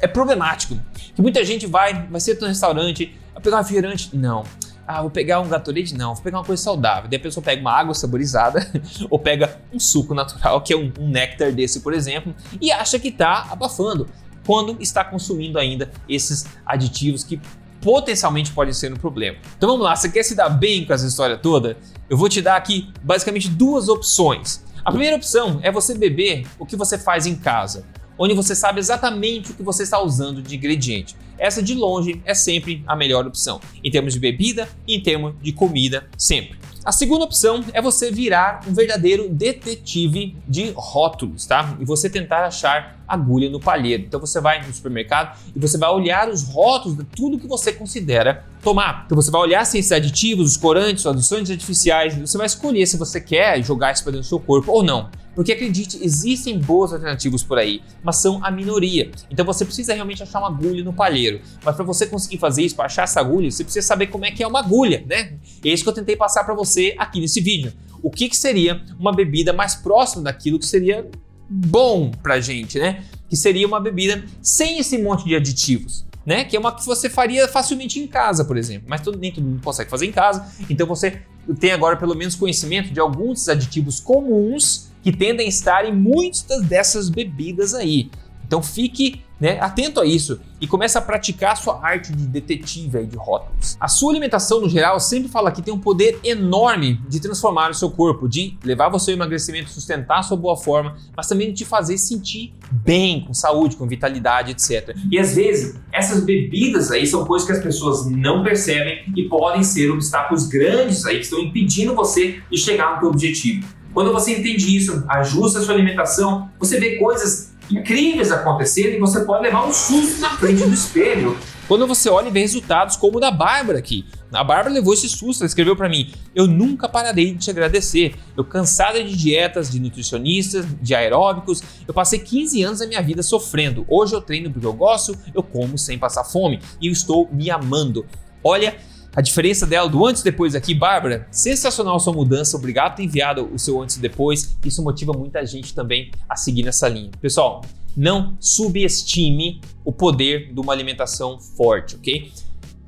é 0.00 0.06
problemático. 0.06 0.78
Que 1.14 1.22
muita 1.22 1.44
gente 1.44 1.66
vai, 1.66 2.06
vai 2.06 2.20
ser 2.20 2.38
no 2.40 2.46
restaurante, 2.46 3.14
vai 3.32 3.42
pegar 3.42 3.56
um 3.56 3.60
refrigerante, 3.60 4.16
não. 4.16 4.44
Ah, 4.92 5.02
vou 5.02 5.10
pegar 5.10 5.38
um 5.38 5.48
Gatorade? 5.48 5.94
Não, 5.94 6.14
vou 6.14 6.22
pegar 6.22 6.38
uma 6.38 6.44
coisa 6.44 6.60
saudável. 6.60 7.08
Daí 7.08 7.16
a 7.16 7.22
pessoa 7.22 7.44
pega 7.44 7.60
uma 7.60 7.70
água 7.70 7.94
saborizada 7.94 8.68
ou 9.08 9.20
pega 9.20 9.60
um 9.72 9.78
suco 9.78 10.14
natural, 10.14 10.60
que 10.62 10.72
é 10.72 10.76
um, 10.76 10.92
um 10.98 11.08
néctar 11.08 11.52
desse, 11.52 11.78
por 11.78 11.94
exemplo, 11.94 12.34
e 12.60 12.72
acha 12.72 12.98
que 12.98 13.06
está 13.06 13.46
abafando, 13.50 14.08
quando 14.44 14.76
está 14.80 15.04
consumindo 15.04 15.60
ainda 15.60 15.88
esses 16.08 16.44
aditivos 16.66 17.22
que 17.22 17.40
potencialmente 17.80 18.50
podem 18.50 18.74
ser 18.74 18.92
um 18.92 18.96
problema. 18.96 19.38
Então 19.56 19.68
vamos 19.68 19.84
lá, 19.84 19.94
você 19.94 20.08
quer 20.08 20.24
se 20.24 20.34
dar 20.34 20.48
bem 20.48 20.84
com 20.84 20.92
essa 20.92 21.06
história 21.06 21.36
toda? 21.36 21.76
Eu 22.08 22.16
vou 22.16 22.28
te 22.28 22.42
dar 22.42 22.56
aqui 22.56 22.92
basicamente 23.00 23.48
duas 23.48 23.88
opções. 23.88 24.64
A 24.84 24.90
primeira 24.90 25.14
opção 25.14 25.60
é 25.62 25.70
você 25.70 25.94
beber 25.96 26.48
o 26.58 26.66
que 26.66 26.74
você 26.74 26.98
faz 26.98 27.26
em 27.26 27.36
casa, 27.36 27.86
onde 28.18 28.34
você 28.34 28.56
sabe 28.56 28.80
exatamente 28.80 29.52
o 29.52 29.54
que 29.54 29.62
você 29.62 29.84
está 29.84 30.02
usando 30.02 30.42
de 30.42 30.56
ingrediente. 30.56 31.14
Essa 31.40 31.62
de 31.62 31.74
longe 31.74 32.20
é 32.26 32.34
sempre 32.34 32.84
a 32.86 32.94
melhor 32.94 33.26
opção, 33.26 33.62
em 33.82 33.90
termos 33.90 34.12
de 34.12 34.20
bebida 34.20 34.68
e 34.86 34.94
em 34.94 35.00
termos 35.00 35.32
de 35.40 35.52
comida, 35.52 36.06
sempre. 36.16 36.58
A 36.84 36.92
segunda 36.92 37.24
opção 37.24 37.64
é 37.72 37.80
você 37.80 38.10
virar 38.10 38.60
um 38.68 38.74
verdadeiro 38.74 39.26
detetive 39.28 40.36
de 40.46 40.72
rótulos, 40.76 41.46
tá? 41.46 41.76
E 41.80 41.84
você 41.84 42.10
tentar 42.10 42.44
achar 42.44 42.99
agulha 43.10 43.50
no 43.50 43.60
palheiro. 43.60 44.04
Então 44.04 44.20
você 44.20 44.40
vai 44.40 44.64
no 44.64 44.72
supermercado 44.72 45.38
e 45.54 45.58
você 45.58 45.76
vai 45.76 45.90
olhar 45.90 46.28
os 46.28 46.44
rótulos 46.44 46.96
de 46.96 47.04
tudo 47.04 47.38
que 47.38 47.46
você 47.46 47.72
considera 47.72 48.44
tomar. 48.62 49.04
Então 49.06 49.16
você 49.16 49.30
vai 49.30 49.40
olhar 49.40 49.64
se 49.64 49.78
esses 49.78 49.92
aditivos, 49.92 50.52
os 50.52 50.56
corantes, 50.56 51.04
os 51.04 51.10
adoçantes 51.10 51.50
artificiais, 51.50 52.14
você 52.16 52.38
vai 52.38 52.46
escolher 52.46 52.86
se 52.86 52.96
você 52.96 53.20
quer 53.20 53.62
jogar 53.62 53.92
isso 53.92 54.02
para 54.02 54.12
dentro 54.12 54.26
do 54.26 54.28
seu 54.28 54.40
corpo 54.40 54.70
ou 54.72 54.82
não. 54.82 55.10
Porque 55.34 55.52
acredite, 55.52 55.98
existem 56.02 56.58
boas 56.58 56.92
alternativas 56.92 57.42
por 57.42 57.58
aí, 57.58 57.82
mas 58.02 58.16
são 58.16 58.44
a 58.44 58.50
minoria. 58.50 59.10
Então 59.30 59.44
você 59.44 59.64
precisa 59.64 59.94
realmente 59.94 60.22
achar 60.22 60.40
uma 60.40 60.48
agulha 60.48 60.82
no 60.82 60.92
palheiro. 60.92 61.40
Mas 61.64 61.76
para 61.76 61.84
você 61.84 62.06
conseguir 62.06 62.38
fazer 62.38 62.62
isso, 62.62 62.74
para 62.74 62.86
achar 62.86 63.04
essa 63.04 63.20
agulha, 63.20 63.50
você 63.50 63.64
precisa 63.64 63.86
saber 63.86 64.08
como 64.08 64.24
é 64.24 64.30
que 64.30 64.42
é 64.42 64.46
uma 64.46 64.58
agulha, 64.58 65.04
né? 65.06 65.38
É 65.64 65.68
isso 65.68 65.82
que 65.82 65.88
eu 65.88 65.94
tentei 65.94 66.16
passar 66.16 66.44
para 66.44 66.54
você 66.54 66.94
aqui 66.98 67.20
nesse 67.20 67.40
vídeo. 67.40 67.72
O 68.02 68.10
que, 68.10 68.28
que 68.28 68.36
seria 68.36 68.82
uma 68.98 69.14
bebida 69.14 69.52
mais 69.52 69.74
próxima 69.74 70.24
daquilo 70.24 70.58
que 70.58 70.66
seria 70.66 71.08
bom 71.50 72.12
pra 72.22 72.40
gente, 72.40 72.78
né? 72.78 73.02
Que 73.28 73.36
seria 73.36 73.66
uma 73.66 73.80
bebida 73.80 74.24
sem 74.40 74.78
esse 74.78 74.96
monte 74.98 75.24
de 75.24 75.34
aditivos. 75.34 76.06
Né? 76.24 76.44
Que 76.44 76.54
é 76.54 76.60
uma 76.60 76.72
que 76.72 76.84
você 76.86 77.08
faria 77.08 77.48
facilmente 77.48 77.98
em 77.98 78.06
casa, 78.06 78.44
por 78.44 78.56
exemplo. 78.56 78.86
Mas 78.88 79.00
todo, 79.00 79.18
nem 79.18 79.32
todo 79.32 79.42
mundo 79.42 79.62
consegue 79.62 79.90
fazer 79.90 80.06
em 80.06 80.12
casa. 80.12 80.46
Então 80.68 80.86
você 80.86 81.22
tem 81.58 81.72
agora 81.72 81.96
pelo 81.96 82.14
menos 82.14 82.36
conhecimento 82.36 82.92
de 82.92 83.00
alguns 83.00 83.48
aditivos 83.48 83.98
comuns 83.98 84.90
que 85.02 85.10
tendem 85.10 85.46
a 85.46 85.48
estar 85.48 85.84
em 85.86 85.96
muitas 85.96 86.62
dessas 86.62 87.08
bebidas 87.08 87.74
aí. 87.74 88.10
Então 88.46 88.62
fique 88.62 89.22
né, 89.40 89.58
atento 89.60 90.00
a 90.00 90.04
isso 90.04 90.40
e 90.60 90.66
comece 90.66 90.98
a 90.98 91.00
praticar 91.00 91.52
a 91.52 91.56
sua 91.56 91.80
arte 91.82 92.12
de 92.12 92.26
detetive 92.26 92.98
aí 92.98 93.06
de 93.06 93.16
rótulos. 93.16 93.76
A 93.80 93.88
sua 93.88 94.12
alimentação, 94.12 94.60
no 94.60 94.68
geral, 94.68 95.00
sempre 95.00 95.30
fala 95.30 95.50
que 95.50 95.62
tem 95.62 95.72
um 95.72 95.78
poder 95.78 96.20
enorme 96.22 97.00
de 97.08 97.18
transformar 97.18 97.70
o 97.70 97.74
seu 97.74 97.90
corpo, 97.90 98.28
de 98.28 98.58
levar 98.62 98.90
você 98.90 99.12
ao 99.12 99.16
emagrecimento, 99.16 99.70
sustentar 99.70 100.22
sua 100.22 100.36
boa 100.36 100.56
forma, 100.56 100.96
mas 101.16 101.26
também 101.26 101.48
de 101.48 101.54
te 101.54 101.64
fazer 101.64 101.96
sentir 101.96 102.52
bem, 102.70 103.24
com 103.24 103.32
saúde, 103.32 103.76
com 103.76 103.86
vitalidade, 103.86 104.50
etc. 104.50 104.94
E 105.10 105.18
às 105.18 105.34
vezes, 105.34 105.80
essas 105.90 106.22
bebidas 106.22 106.90
aí 106.90 107.06
são 107.06 107.24
coisas 107.24 107.46
que 107.48 107.54
as 107.54 107.62
pessoas 107.62 108.10
não 108.10 108.44
percebem 108.44 109.10
e 109.16 109.28
podem 109.28 109.62
ser 109.62 109.90
obstáculos 109.90 110.46
grandes 110.46 111.06
aí 111.06 111.16
que 111.16 111.24
estão 111.24 111.40
impedindo 111.40 111.94
você 111.94 112.42
de 112.50 112.58
chegar 112.58 112.94
no 112.94 113.00
seu 113.00 113.08
objetivo. 113.08 113.66
Quando 113.92 114.12
você 114.12 114.38
entende 114.38 114.76
isso, 114.76 115.04
ajusta 115.08 115.58
a 115.58 115.62
sua 115.62 115.74
alimentação, 115.74 116.48
você 116.58 116.78
vê 116.78 116.96
coisas 116.96 117.49
incríveis 117.70 118.30
acontecendo 118.30 118.94
e 118.94 118.98
você 118.98 119.24
pode 119.24 119.42
levar 119.42 119.66
um 119.66 119.72
susto 119.72 120.20
na 120.20 120.30
frente 120.30 120.64
do 120.64 120.72
espelho. 120.72 121.36
Quando 121.68 121.86
você 121.86 122.08
olha 122.08 122.28
e 122.28 122.32
vê 122.32 122.40
resultados 122.40 122.96
como 122.96 123.18
o 123.18 123.20
da 123.20 123.30
Bárbara 123.30 123.78
aqui. 123.78 124.04
A 124.32 124.42
Bárbara 124.42 124.74
levou 124.74 124.92
esse 124.92 125.08
susto, 125.08 125.42
ela 125.42 125.46
escreveu 125.46 125.76
para 125.76 125.88
mim: 125.88 126.12
Eu 126.34 126.48
nunca 126.48 126.88
pararei 126.88 127.32
de 127.32 127.38
te 127.38 127.50
agradecer. 127.50 128.16
Eu 128.36 128.44
cansada 128.44 129.02
de 129.02 129.16
dietas, 129.16 129.70
de 129.70 129.78
nutricionistas, 129.78 130.66
de 130.82 130.94
aeróbicos, 130.96 131.62
eu 131.86 131.94
passei 131.94 132.18
15 132.18 132.62
anos 132.62 132.78
da 132.80 132.86
minha 132.88 133.00
vida 133.00 133.22
sofrendo. 133.22 133.84
Hoje 133.88 134.14
eu 134.14 134.20
treino 134.20 134.50
porque 134.50 134.66
eu 134.66 134.72
gosto, 134.72 135.16
eu 135.32 135.42
como 135.42 135.78
sem 135.78 135.96
passar 135.96 136.24
fome 136.24 136.60
e 136.80 136.88
eu 136.88 136.92
estou 136.92 137.28
me 137.32 137.50
amando. 137.50 138.04
Olha, 138.42 138.76
a 139.14 139.20
diferença 139.20 139.66
dela 139.66 139.88
do 139.88 140.06
antes 140.06 140.22
e 140.22 140.24
depois 140.24 140.54
aqui, 140.54 140.74
Bárbara, 140.74 141.26
sensacional 141.30 141.98
sua 141.98 142.12
mudança, 142.12 142.56
obrigado 142.56 142.92
por 142.92 142.96
ter 142.96 143.02
enviado 143.04 143.48
o 143.52 143.58
seu 143.58 143.80
antes 143.80 143.96
e 143.96 144.00
depois, 144.00 144.56
isso 144.64 144.82
motiva 144.82 145.12
muita 145.12 145.44
gente 145.44 145.74
também 145.74 146.10
a 146.28 146.36
seguir 146.36 146.62
nessa 146.62 146.88
linha. 146.88 147.10
Pessoal, 147.20 147.62
não 147.96 148.36
subestime 148.38 149.60
o 149.84 149.92
poder 149.92 150.52
de 150.52 150.60
uma 150.60 150.72
alimentação 150.72 151.40
forte, 151.40 151.96
ok? 151.96 152.30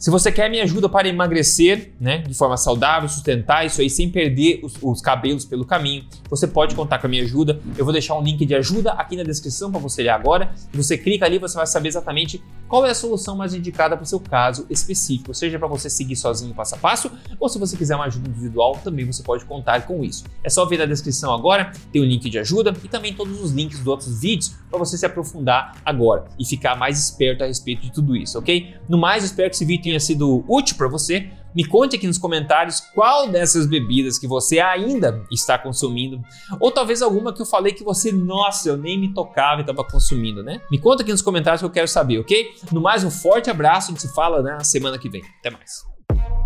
Se 0.02 0.10
você 0.10 0.32
quer 0.32 0.50
minha 0.50 0.64
ajuda 0.64 0.88
para 0.88 1.06
emagrecer, 1.06 1.92
né, 2.00 2.18
de 2.18 2.34
forma 2.34 2.56
saudável, 2.56 3.08
sustentar 3.08 3.64
isso 3.64 3.80
aí 3.80 3.88
sem 3.88 4.10
perder 4.10 4.58
os, 4.64 4.74
os, 4.82 5.00
cabelos 5.00 5.44
pelo 5.44 5.64
caminho, 5.64 6.04
você 6.28 6.48
pode 6.48 6.74
contar 6.74 6.98
com 6.98 7.06
a 7.06 7.10
minha 7.10 7.22
ajuda. 7.22 7.60
Eu 7.78 7.84
vou 7.84 7.92
deixar 7.92 8.16
um 8.16 8.20
link 8.20 8.44
de 8.44 8.52
ajuda 8.52 8.94
aqui 8.94 9.14
na 9.16 9.22
descrição 9.22 9.70
para 9.70 9.78
você 9.78 10.02
ler 10.02 10.08
agora. 10.08 10.52
Você 10.74 10.98
clica 10.98 11.24
ali, 11.24 11.38
você 11.38 11.56
vai 11.56 11.68
saber 11.68 11.86
exatamente 11.86 12.42
qual 12.66 12.84
é 12.84 12.90
a 12.90 12.94
solução 12.94 13.36
mais 13.36 13.54
indicada 13.54 13.96
para 13.96 14.02
o 14.02 14.06
seu 14.06 14.18
caso 14.18 14.66
específico, 14.70 15.34
seja 15.34 15.58
para 15.58 15.68
você 15.68 15.88
seguir 15.90 16.16
sozinho 16.16 16.54
passo 16.54 16.74
a 16.74 16.78
passo, 16.78 17.12
ou 17.38 17.46
se 17.46 17.58
você 17.58 17.76
quiser 17.76 17.94
uma 17.94 18.06
ajuda 18.06 18.28
individual, 18.28 18.80
também 18.82 19.04
você 19.04 19.22
pode 19.22 19.44
contar 19.44 19.82
com 19.82 20.02
isso. 20.02 20.24
É 20.42 20.48
só 20.48 20.64
ver 20.64 20.78
na 20.78 20.86
descrição 20.86 21.34
agora, 21.34 21.70
tem 21.92 22.00
o 22.00 22.04
um 22.04 22.08
link 22.08 22.28
de 22.28 22.38
ajuda 22.38 22.74
e 22.82 22.88
também 22.88 23.12
todos 23.12 23.40
os 23.40 23.52
links 23.52 23.78
dos 23.78 23.86
outros 23.86 24.20
vídeos 24.20 24.56
para 24.68 24.78
você 24.78 24.96
se 24.96 25.04
aprofundar 25.04 25.76
agora 25.84 26.24
e 26.38 26.46
ficar 26.46 26.74
mais 26.74 26.98
esperto 26.98 27.44
a 27.44 27.46
respeito 27.46 27.82
de 27.82 27.92
tudo 27.92 28.16
isso, 28.16 28.38
ok? 28.38 28.74
No 28.88 28.96
mais, 28.96 29.22
espero 29.22 29.50
que 29.50 29.56
esse 29.56 29.66
vídeo 29.66 29.91
tenha 29.92 30.00
sido 30.00 30.44
útil 30.48 30.76
para 30.76 30.88
você. 30.88 31.30
Me 31.54 31.66
conte 31.66 31.96
aqui 31.96 32.06
nos 32.06 32.16
comentários 32.16 32.80
qual 32.80 33.28
dessas 33.28 33.66
bebidas 33.66 34.18
que 34.18 34.26
você 34.26 34.58
ainda 34.58 35.22
está 35.30 35.58
consumindo, 35.58 36.22
ou 36.58 36.70
talvez 36.70 37.02
alguma 37.02 37.30
que 37.30 37.42
eu 37.42 37.46
falei 37.46 37.74
que 37.74 37.84
você, 37.84 38.10
nossa, 38.10 38.70
eu 38.70 38.76
nem 38.78 38.98
me 38.98 39.12
tocava 39.12 39.60
e 39.60 39.60
estava 39.60 39.84
consumindo, 39.84 40.42
né? 40.42 40.62
Me 40.70 40.78
conta 40.78 41.02
aqui 41.02 41.12
nos 41.12 41.20
comentários 41.20 41.60
que 41.60 41.66
eu 41.66 41.70
quero 41.70 41.88
saber, 41.88 42.18
ok? 42.20 42.54
No 42.72 42.80
mais, 42.80 43.04
um 43.04 43.10
forte 43.10 43.50
abraço, 43.50 43.88
a 43.88 43.90
gente 43.92 44.00
se 44.00 44.14
fala 44.14 44.40
na 44.40 44.64
semana 44.64 44.98
que 44.98 45.10
vem. 45.10 45.22
Até 45.40 45.50
mais. 45.50 46.41